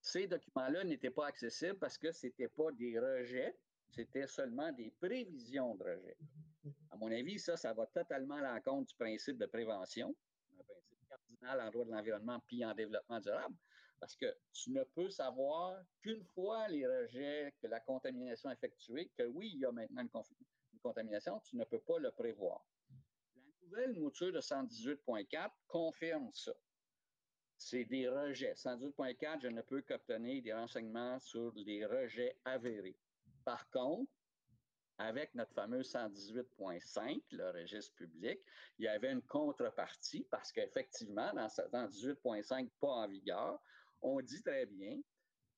[0.00, 3.56] ces documents-là n'étaient pas accessibles parce que ce n'étaient pas des rejets,
[3.90, 6.16] c'était seulement des prévisions de rejet.
[6.90, 10.14] À mon avis, ça, ça va totalement à l'encontre du principe de prévention,
[10.58, 13.54] un principe cardinal en droit de l'environnement puis en développement durable.
[14.00, 19.24] Parce que tu ne peux savoir qu'une fois les rejets, que la contamination effectuée, que
[19.24, 22.64] oui, il y a maintenant une, contamination, tu ne peux pas le prévoir.
[23.34, 26.52] La nouvelle mouture de 118.4 confirme ça.
[27.58, 28.52] C'est des rejets.
[28.52, 32.96] 118.4, je ne peux qu'obtenir des renseignements sur les rejets avérés.
[33.46, 34.10] Par contre,
[34.98, 38.40] avec notre fameux 118.5, le registre public,
[38.76, 43.60] il y avait une contrepartie parce qu'effectivement, dans 118.5 pas en vigueur,
[44.02, 45.00] on dit très bien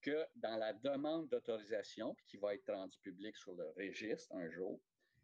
[0.02, 4.78] que dans la demande d'autorisation, qui va être rendue publique sur le registre un jour,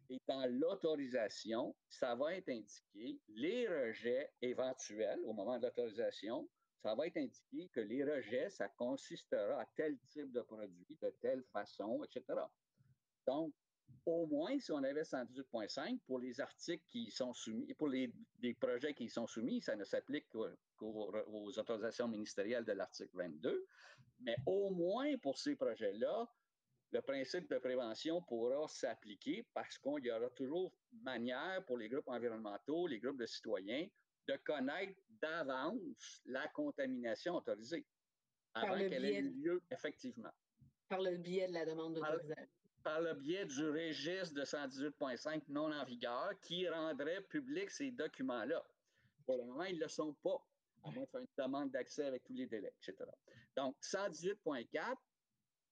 [0.09, 6.49] et dans l'autorisation, ça va être indiqué les rejets éventuels au moment de l'autorisation.
[6.85, 11.09] Ça va être indiqué que les rejets, ça consistera à tel type de produit, de
[11.19, 12.39] telle façon, etc.
[13.25, 13.51] Donc,
[14.05, 18.13] au moins, si on avait 118.5, pour les articles qui sont soumis, pour les,
[18.59, 23.65] projets qui sont soumis, ça ne s'applique qu'aux autorisations ministérielles de l'article 22.
[24.19, 26.31] Mais au moins pour ces projets-là,
[26.91, 30.71] le principe de prévention pourra s'appliquer parce qu'il y aura toujours
[31.01, 33.87] manière pour les groupes environnementaux, les groupes de citoyens,
[34.27, 37.85] de connaître d'avance la contamination autorisée
[38.53, 40.31] avant qu'elle ait eu lieu effectivement.
[40.87, 42.47] Par le biais de la demande d'autorisation
[42.85, 48.63] par le biais du registre de 118.5 non en vigueur qui rendrait public ces documents-là.
[49.25, 50.37] Pour le moment, ils ne le sont pas,
[50.83, 53.09] à moins de faire une demande d'accès avec tous les délais, etc.
[53.55, 54.95] Donc, 118.4,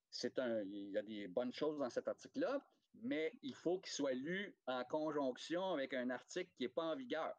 [0.10, 2.66] c'est un, il y a des bonnes choses dans cet article-là,
[3.04, 6.96] mais il faut qu'il soit lu en conjonction avec un article qui n'est pas en
[6.96, 7.32] vigueur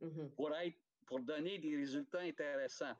[0.00, 0.30] mm-hmm.
[0.36, 2.94] pour, être, pour donner des résultats intéressants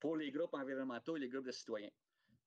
[0.00, 1.90] pour les groupes environnementaux et les groupes de citoyens.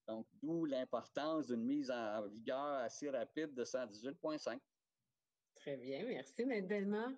[0.08, 4.60] Donc, d'où l'importance d'une mise en vigueur assez rapide de 118.5.
[5.56, 7.15] Très bien, merci, Mme.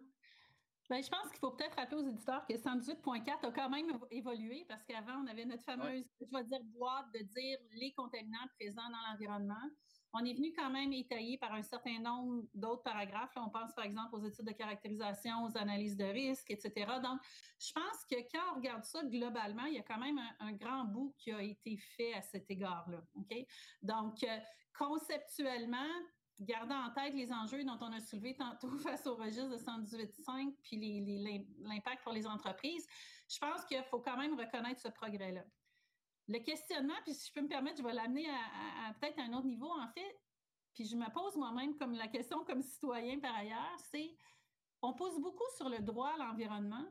[0.90, 4.66] Ben, je pense qu'il faut peut-être rappeler aux éditeurs que 118.4 a quand même évolué
[4.68, 8.90] parce qu'avant, on avait notre fameuse, je vais dire, boîte de dire les contaminants présents
[8.90, 9.70] dans l'environnement.
[10.14, 13.34] On est venu quand même étayer par un certain nombre d'autres paragraphes.
[13.36, 16.72] on pense par exemple aux études de caractérisation, aux analyses de risque, etc.
[17.02, 17.20] Donc,
[17.60, 20.86] je pense que quand on regarde ça globalement, il y a quand même un, grand
[20.86, 23.02] bout qui a été fait à cet égard-là.
[23.82, 24.38] Donc, euh,
[24.78, 25.90] conceptuellement,
[26.40, 30.54] gardant en tête les enjeux dont on a soulevé tantôt face au registre de 118.5
[30.62, 31.02] puis
[31.60, 32.86] l'impact pour les entreprises,
[33.28, 35.44] je pense qu'il faut quand même reconnaître ce progrès-là.
[36.28, 39.34] Le questionnement, puis si je peux me permettre, je vais l'amener à, peut-être à un
[39.34, 40.22] autre niveau, en fait,
[40.74, 44.16] puis je me pose moi-même comme la question comme citoyen par ailleurs, c'est
[44.82, 46.86] on pose beaucoup sur le droit à l'environnement,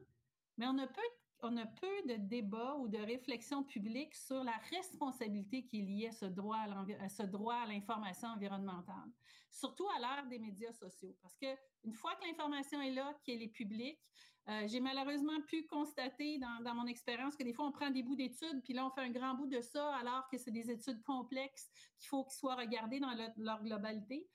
[0.56, 1.00] mais on ne peut
[1.42, 6.06] on a peu de débats ou de réflexions publiques sur la responsabilité qui est liée
[6.08, 9.10] à ce droit à, ce droit à l'information environnementale,
[9.50, 11.16] surtout à l'ère des médias sociaux.
[11.20, 11.46] Parce que
[11.84, 14.00] une fois que l'information est là, qu'elle est publique,
[14.48, 18.16] euh, j'ai malheureusement pu constater dans, mon expérience que des fois, on prend des bouts
[18.16, 21.02] d'études, puis là, on fait un grand bout de ça, alors que c'est des études
[21.04, 24.28] complexes qu'il faut qu'ils soient regardées dans leur globalité.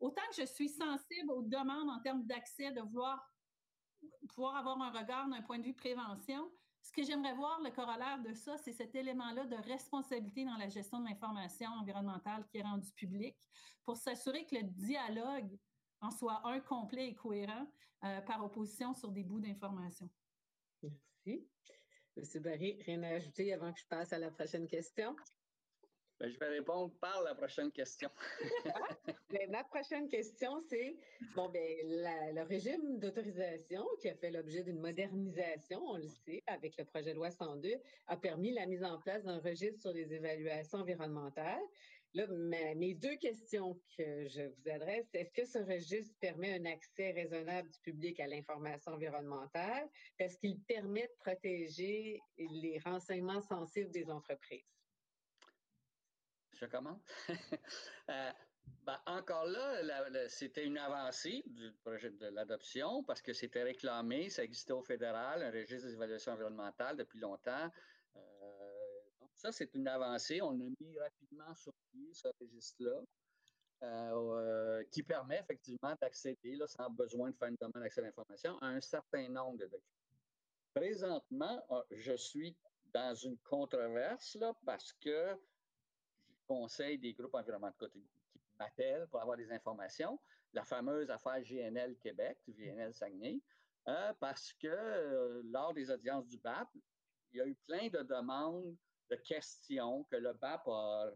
[0.00, 3.22] Autant que je suis sensible aux demandes en termes d'accès, de vouloir
[4.28, 6.50] pouvoir avoir un regard d'un point de vue prévention.
[6.82, 10.68] Ce que j'aimerais voir, le corollaire de ça, c'est cet élément-là de responsabilité dans la
[10.68, 13.38] gestion de l'information environnementale qui est rendue publique
[13.84, 15.58] pour s'assurer que le dialogue
[16.00, 17.66] en soit un complet et cohérent
[18.04, 20.08] euh, par opposition sur des bouts d'information.
[20.82, 21.46] Merci.
[22.16, 22.42] M.
[22.42, 25.14] Barry, rien à ajouter avant que je passe à la prochaine question?
[26.20, 28.10] Ben, je vais répondre par la prochaine question.
[29.30, 30.96] Ben, ma prochaine question, c'est
[31.36, 36.76] bon, ben, le régime d'autorisation qui a fait l'objet d'une modernisation, on le sait, avec
[36.76, 37.76] le projet de loi 102,
[38.08, 41.62] a permis la mise en place d'un registre sur les évaluations environnementales.
[42.14, 47.70] Mes deux questions que je vous adresse, est-ce que ce registre permet un accès raisonnable
[47.70, 49.88] du public à l'information environnementale?
[50.18, 54.66] Est-ce qu'il permet de protéger les renseignements sensibles des entreprises?
[56.60, 57.02] je commence.
[58.08, 58.32] Euh,
[58.84, 64.42] ben, encore là, c'était une avancée du projet de l'adoption parce que c'était réclamé, ça
[64.42, 67.70] existait au fédéral, un registre d'évaluation environnementale depuis longtemps.
[68.16, 68.59] Euh,
[69.40, 70.42] ça, c'est une avancée.
[70.42, 73.02] On a mis rapidement sur pied ce registre-là.
[73.82, 78.66] Euh, qui permet effectivement d'accéder, sans besoin de faire une demande d'accès à l'information, à
[78.66, 79.86] un certain nombre de documents.
[80.74, 82.54] Présentement, euh, je suis
[82.92, 85.34] dans une controverse là, parce que
[86.28, 88.04] je conseille des groupes environnementaux qui
[88.58, 90.20] m'appellent pour avoir des informations,
[90.52, 93.40] la fameuse affaire GNL Québec, GNL Saguenay,
[93.88, 96.68] euh, parce que lors des audiences du BAP,
[97.32, 98.76] il y a eu plein de demandes,
[99.10, 101.10] de questions que le BAP a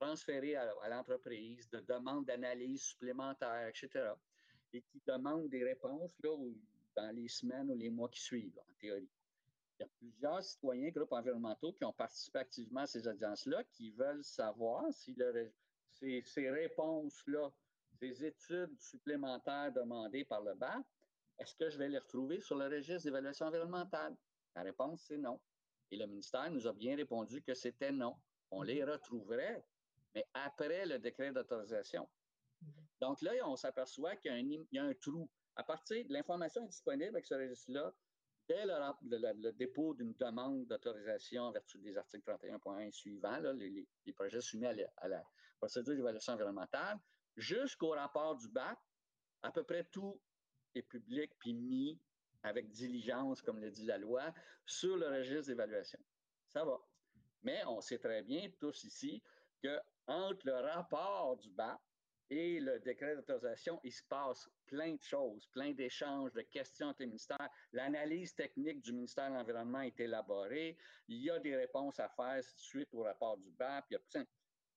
[0.00, 4.12] transférées à, l'entreprise, de demandes d'analyse supplémentaires, etc.,
[4.72, 6.30] et qui demandent des réponses là,
[6.96, 9.08] dans les semaines ou les mois qui suivent, en théorie.
[9.78, 13.90] Il y a plusieurs citoyens, groupes environnementaux qui ont participé activement à ces audiences-là, qui
[13.92, 15.16] veulent savoir si
[15.90, 17.50] ces, ces réponses-là,
[17.98, 20.84] ces études supplémentaires demandées par le BAP,
[21.38, 24.16] est-ce que je vais les retrouver sur le registre d'évaluation environnementale?
[24.54, 25.40] La réponse, c'est non.
[25.90, 28.16] Et le ministère nous a bien répondu que c'était non.
[28.50, 29.64] On les retrouverait,
[30.14, 32.08] mais après le décret d'autorisation.
[33.00, 35.30] Donc là, on s'aperçoit qu'il y, a un trou.
[35.56, 37.92] À partir de l'information disponible avec ce registre-là
[38.48, 44.40] dès le, dépôt d'une demande d'autorisation en vertu des articles 31.1 et suivants, les, projets
[44.40, 45.24] soumis à la, à la
[45.58, 46.98] procédure d'évaluation environnementale,
[47.36, 48.78] jusqu'au rapport du BAC,
[49.42, 50.20] à peu près tout
[50.74, 52.00] est public puis mis
[52.42, 54.32] avec diligence, comme le dit la loi,
[54.64, 55.98] sur le registre d'évaluation.
[56.46, 56.78] Ça va.
[57.42, 59.22] Mais on sait très bien, tous ici,
[59.62, 61.80] que entre le rapport du BAP
[62.30, 67.00] et le décret d'autorisation, il se passe plein de choses, plein d'échanges, de questions entre
[67.00, 67.48] les ministères.
[67.72, 70.76] L'analyse technique du ministère de l'Environnement est élaborée.
[71.08, 73.94] Il y a des réponses à faire suite au rapport du BAP.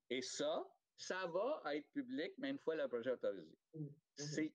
[0.09, 0.65] Et ça,
[0.97, 3.57] ça va être public, mais une fois le projet autorisé.
[3.75, 3.91] Mm-hmm.
[4.15, 4.53] C'est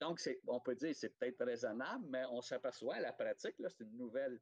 [0.00, 3.80] donc, on peut dire que c'est peut-être raisonnable, mais on s'aperçoit à la pratique, c'est
[3.80, 4.40] une nouvelle,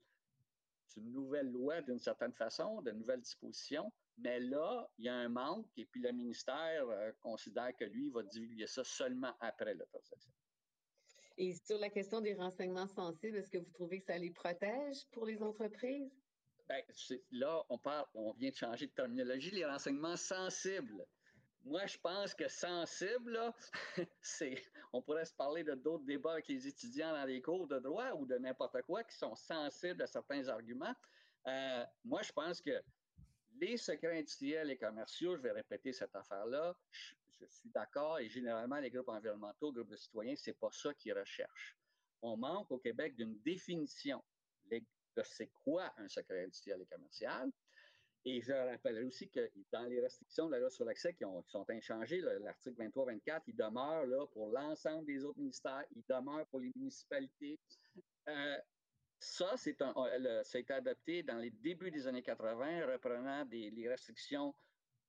[0.97, 3.93] une nouvelle loi d'une certaine façon, de nouvelles dispositions.
[4.19, 8.09] Mais là, il y a un manque et puis le ministère euh, considère que lui
[8.11, 10.33] va divulguer ça seulement après l'autorisation.
[11.39, 15.07] Et sur la question des renseignements sensibles, est-ce que vous trouvez que ça les protège
[15.13, 16.11] pour les entreprises?
[16.67, 16.81] Bien,
[17.31, 21.07] là, on parle, on vient de changer de terminologie, les renseignements sensibles.
[21.67, 23.37] Moi, je pense que sensible,
[24.23, 24.63] c'est,
[24.93, 28.13] on pourrait se parler de d'autres débats avec les étudiants dans les cours de droit
[28.13, 30.95] ou de n'importe quoi qui sont sensibles à certains arguments.
[31.49, 32.81] Euh, moi, je pense que
[33.59, 38.79] les secrets industriels et commerciaux, je vais répéter cette affaire-là, je, suis d'accord et généralement,
[38.79, 41.77] les groupes environnementaux, groupes de citoyens, c'est pas ça qu'ils recherchent.
[42.23, 44.23] On manque au Québec d'une définition
[44.71, 44.81] de
[45.25, 47.51] c'est quoi un secret industriel et commercial.
[48.29, 51.65] Et je rappellerai aussi que dans les restrictions de la loi sur l'accès qui, sont
[51.71, 56.73] inchangées, l'article 23-24, il demeure là, pour l'ensemble des autres ministères, il demeure pour les
[56.75, 57.57] municipalités.
[58.27, 58.59] Euh,
[59.21, 59.95] ça, c'est un,
[60.43, 64.53] ça a été adopté dans les débuts des années 80, reprenant les restrictions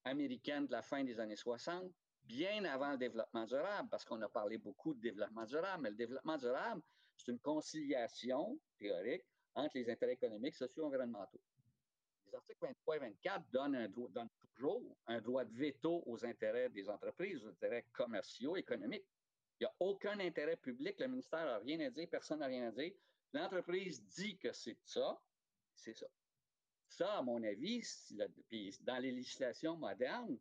[0.04, 1.92] américaines de la fin des années 60,
[2.24, 5.96] bien avant le développement durable, parce qu'on a parlé beaucoup de développement durable, mais le
[5.96, 6.84] développement durable,
[7.18, 11.42] c'est une conciliation théorique entre les intérêts économiques, sociaux et environnementaux
[12.28, 17.44] les articles 23 et 24 donnent, toujours un droit de veto aux intérêts des entreprises,
[17.44, 19.06] aux intérêts commerciaux, économiques.
[19.60, 21.00] Il n'y a aucun intérêt public.
[21.00, 22.94] Le ministère n'a rien à dire, personne n'a rien à dire.
[23.34, 25.20] L'entreprise dit que c'est ça,
[25.76, 26.08] c'est ça.
[26.88, 27.84] Ça, à mon avis,
[28.82, 30.38] dans les législations modernes,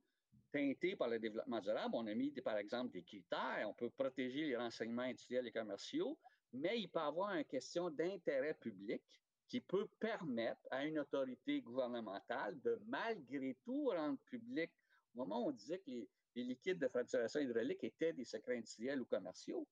[0.53, 3.67] teintées par le développement durable, on a mis, par exemple, des critères.
[3.69, 6.17] On peut protéger les renseignements industriels et commerciaux,
[6.53, 9.03] mais il peut y avoir une question d'intérêt public
[9.49, 14.71] qui peut permettre à une autorité gouvernementale de malgré tout rendre public,
[15.15, 19.01] au moment où on disait que les, liquides de fracturation hydraulique étaient des secrets industriels
[19.01, 19.67] ou commerciaux,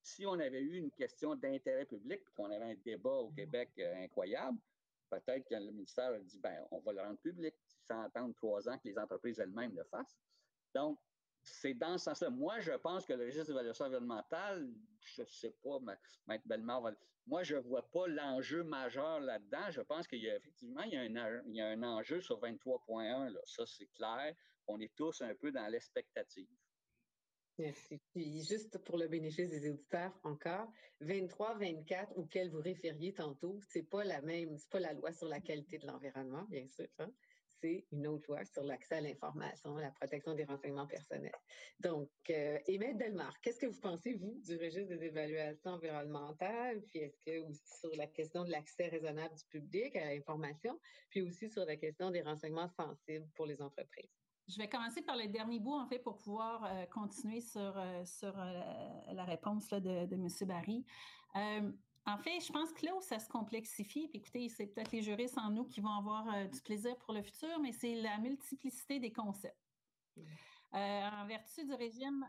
[0.00, 4.04] si on avait eu une question d'intérêt public, qu'on avait un débat au Québec euh,
[4.04, 4.58] incroyable,
[5.10, 8.68] peut-être que le ministère a dit, ben, on va le rendre public, sans attendre trois
[8.68, 10.18] ans que les entreprises elles-mêmes le fassent.
[10.74, 11.00] Donc,
[11.54, 12.30] c'est dans ce sens-là.
[12.30, 14.68] Moi, je pense que le registre d'évaluation environnementale,
[15.00, 15.78] je ne sais pas,
[16.26, 16.92] Maître Bellemare,
[17.26, 19.70] moi, je ne vois pas l'enjeu majeur là-dedans.
[19.70, 22.20] Je pense qu'il y a effectivement il y a, un, il y a un enjeu
[22.20, 24.34] sur 23.1, ça c'est clair.
[24.66, 26.48] On est tous un peu dans l'expectative.
[27.58, 28.00] Merci.
[28.12, 33.82] Puis juste pour le bénéfice des auditeurs encore, 23, 24 auquel vous référiez tantôt, c'est
[33.82, 36.86] pas la même, c'est pas la loi sur la qualité de l'environnement, bien sûr.
[36.98, 37.10] Hein?
[37.92, 41.34] Une autre loi sur l'accès à l'information, la protection des renseignements personnels.
[41.80, 47.18] Donc, euh, Delmar, qu'est-ce que vous pensez, vous, du registre des évaluations environnementales, puis est-ce
[47.24, 50.78] que aussi sur la question de l'accès raisonnable du public à l'information,
[51.10, 54.10] puis aussi sur la question des renseignements sensibles pour les entreprises?
[54.48, 58.02] Je vais commencer par le dernier bout, en fait, pour pouvoir euh, continuer sur, euh,
[58.06, 58.62] sur euh,
[59.12, 60.28] la réponse là, de, de, M.
[60.46, 60.86] Barry.
[62.08, 65.02] En fait, je pense que là où ça se complexifie, puis écoutez, c'est peut-être les
[65.02, 68.98] juristes en nous qui vont avoir du plaisir pour le futur, mais c'est la multiplicité
[68.98, 69.54] des concepts.
[70.16, 70.22] Mmh.
[70.72, 72.26] en vertu du régime,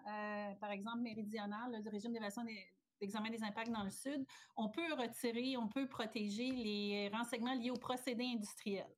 [0.59, 2.67] par exemple, méridional, du régime d'évaluation des,
[2.99, 4.25] d'examen des impacts dans le Sud,
[4.57, 8.93] on peut retirer, on peut protéger les renseignements liés aux procédés industriels.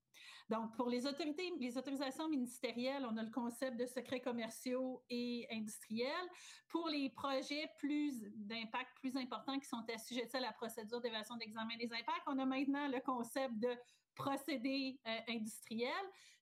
[0.51, 6.27] Donc, pour les autorisations ministérielles, on a le concept de secrets commerciaux et industriels.
[6.67, 11.77] Pour les projets plus d'impact plus importants qui sont assujettis à la procédure d'évaluation d'examen
[11.77, 13.69] des impacts, on a maintenant le concept de
[14.13, 15.89] procédés euh, industriels.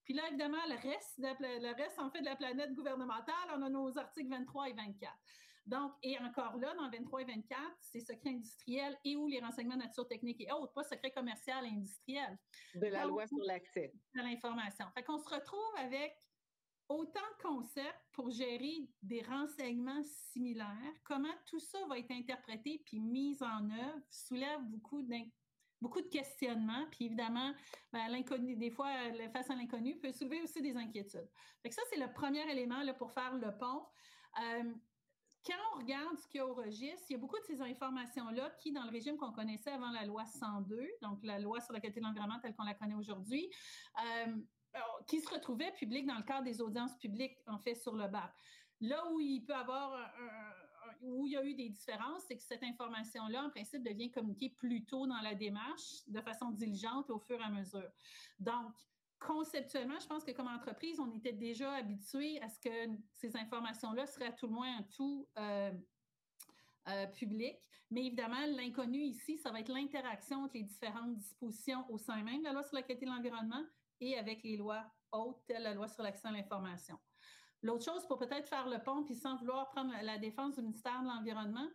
[0.04, 3.70] Puis là, évidemment, le reste, le reste, en fait, de la planète gouvernementale, on a
[3.70, 5.14] nos articles 23 et 24.
[5.70, 9.78] Donc, et encore là, dans 23 et 24, c'est secret industriel et ou les renseignements
[9.78, 12.38] nature technique et autres, pas secret commercial et industriel.
[12.74, 13.94] De la loi sur l'accès.
[14.18, 14.86] À l'information.
[14.96, 16.18] Fait qu'on se retrouve avec
[16.88, 20.96] autant de concepts pour gérer des renseignements similaires.
[21.04, 25.04] Comment tout ça va être interprété puis mis en œuvre soulève beaucoup
[25.82, 27.54] beaucoup de questionnements, puis évidemment,
[27.94, 28.92] ben, l'inconnu, des fois,
[29.32, 31.30] face à l'inconnu peut soulever aussi des inquiétudes.
[31.62, 33.86] Fait que ça, c'est le premier élément là, pour faire le pont.
[34.42, 34.74] Euh,
[35.46, 37.62] quand on regarde ce qu'il y a au registre, il y a beaucoup de ces
[37.62, 41.74] informations-là qui, dans le régime qu'on connaissait avant la loi 102, donc la loi sur
[41.74, 43.50] la qualité de l'environnement telle qu'on la connaît aujourd'hui,
[44.00, 44.36] euh,
[45.08, 48.32] qui se retrouvaient publiques dans le cadre des audiences publiques, en fait, sur le BAP.
[48.82, 49.98] Là où il peut avoir
[51.02, 54.50] où il y a eu des différences, c'est que cette information-là, en principe, devient communiquée
[54.50, 57.90] plus tôt dans la démarche, de façon diligente au fur et à mesure.
[58.40, 58.74] Donc,
[59.20, 62.70] conceptuellement, je pense que comme entreprise, on était déjà habitué à ce que
[63.14, 65.72] ces informations-là seraient à tout le moins tout euh,
[66.88, 67.58] euh, public.
[67.92, 72.40] Mais évidemment, l'inconnu ici, ça va être l'interaction entre les différentes dispositions au sein même
[72.40, 73.64] de la loi sur la qualité de l'environnement
[74.00, 76.98] et avec les lois hautes, telles la loi sur l'accès à l'information.
[77.62, 81.02] L'autre chose, pour peut-être faire le pont, puis sans vouloir prendre la défense du ministère
[81.02, 81.68] de l'Environnement,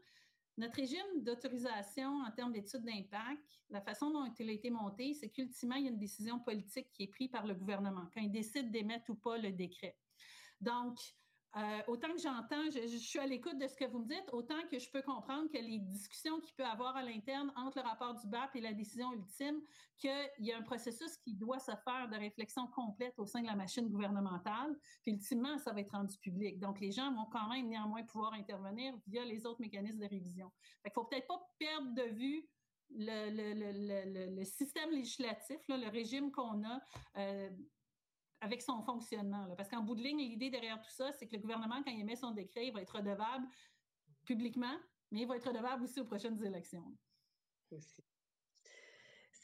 [0.57, 5.29] notre régime d'autorisation en termes d'études d'impact, la façon dont il a été monté, c'est
[5.29, 8.31] qu'ultimement, il y a une décision politique qui est prise par le gouvernement quand il
[8.31, 9.97] décide d'émettre ou pas le décret.
[10.61, 10.99] Donc,
[11.57, 14.61] euh, autant que j'entends, je, suis à l'écoute de ce que vous me dites, autant
[14.71, 17.85] que je peux comprendre que les discussions qu'il peut y avoir à l'interne entre le
[17.85, 19.61] rapport du BAP et la décision ultime,
[19.97, 23.47] qu'il y a un processus qui doit se faire de réflexion complète au sein de
[23.47, 26.59] la machine gouvernementale, puis ultimement, ça va être rendu public.
[26.59, 30.51] Donc, les gens vont quand même néanmoins pouvoir intervenir via les autres mécanismes de révision.
[30.85, 32.49] Il ne faut peut-être pas perdre de vue
[32.91, 36.81] le, système législatif, le régime qu'on a.
[37.17, 37.51] Euh,
[38.45, 39.47] avec son fonctionnement.
[39.57, 42.01] Parce qu'en bout de ligne, l'idée derrière tout ça, c'est que le gouvernement, quand il
[42.01, 43.47] émet son décret, il va être redevable
[44.25, 44.77] publiquement,
[45.11, 46.97] mais il va être redevable aussi aux prochaines élections.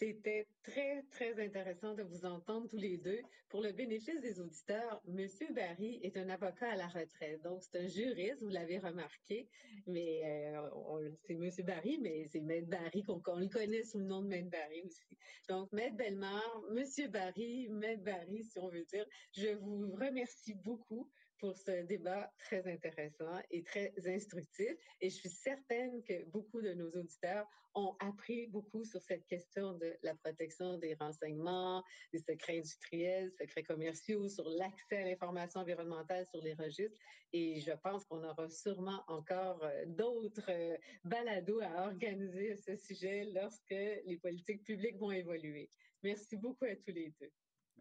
[0.00, 3.20] C'était très, très intéressant de vous entendre tous les deux.
[3.50, 5.28] Pour le bénéfice des auditeurs, M.
[5.54, 7.42] Barry est un avocat à la retraite.
[7.42, 9.46] Donc, c'est un juriste, vous l'avez remarqué,
[9.86, 11.50] mais euh, c'est M.
[11.66, 15.18] Barry, mais c'est Maître Barry qu'on le connaît sous le nom de Maître Barry aussi.
[15.50, 17.10] Donc, Maître Bellemare, M.
[17.10, 21.10] Barry, Maître Barry, si on veut dire, je vous remercie beaucoup
[21.40, 24.72] pour ce débat très intéressant et très instructif.
[25.00, 29.74] Et je suis certaine que beaucoup de nos auditeurs ont appris beaucoup sur cette question
[29.74, 36.26] de la protection des renseignements, des secrets industriels, secrets commerciaux, sur l'accès à l'information environnementale
[36.26, 36.98] sur les registres.
[37.32, 42.76] Et je pense qu'on aura sûrement encore euh, d'autres euh, balados à organiser à ce
[42.76, 45.70] sujet lorsque les politiques publiques vont évoluer.
[46.02, 47.30] Merci beaucoup à tous les deux.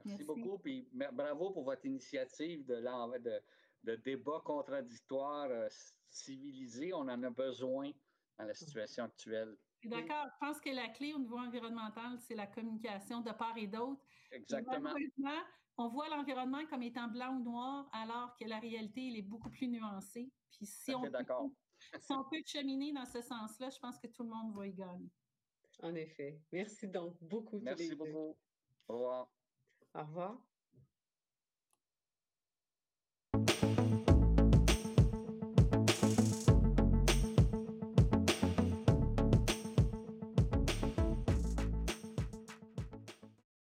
[0.06, 0.58] Merci, beaucoup.
[0.60, 3.42] Puis bravo pour votre initiative de, de,
[3.84, 5.68] de débat contradictoire euh,
[6.10, 6.94] civilisé.
[6.94, 7.92] On en a besoin
[8.38, 9.58] dans la situation actuelle.
[9.84, 10.28] D'accord.
[10.34, 14.04] Je pense que la clé au niveau environnemental, c'est la communication de part et d'autre.
[14.32, 14.94] Exactement.
[15.78, 19.50] on voit l'environnement comme étant blanc ou noir, alors que la réalité, elle est beaucoup
[19.50, 20.32] plus nuancée.
[20.52, 21.12] Puis si on, peut,
[22.02, 24.74] si on peut cheminer dans ce sens-là, je pense que tout le monde va y
[24.74, 25.10] gagner.
[25.82, 26.42] En effet.
[26.52, 27.60] Merci donc beaucoup.
[27.60, 28.38] Merci beaucoup.
[28.88, 29.32] Au revoir.
[29.94, 30.38] Au revoir.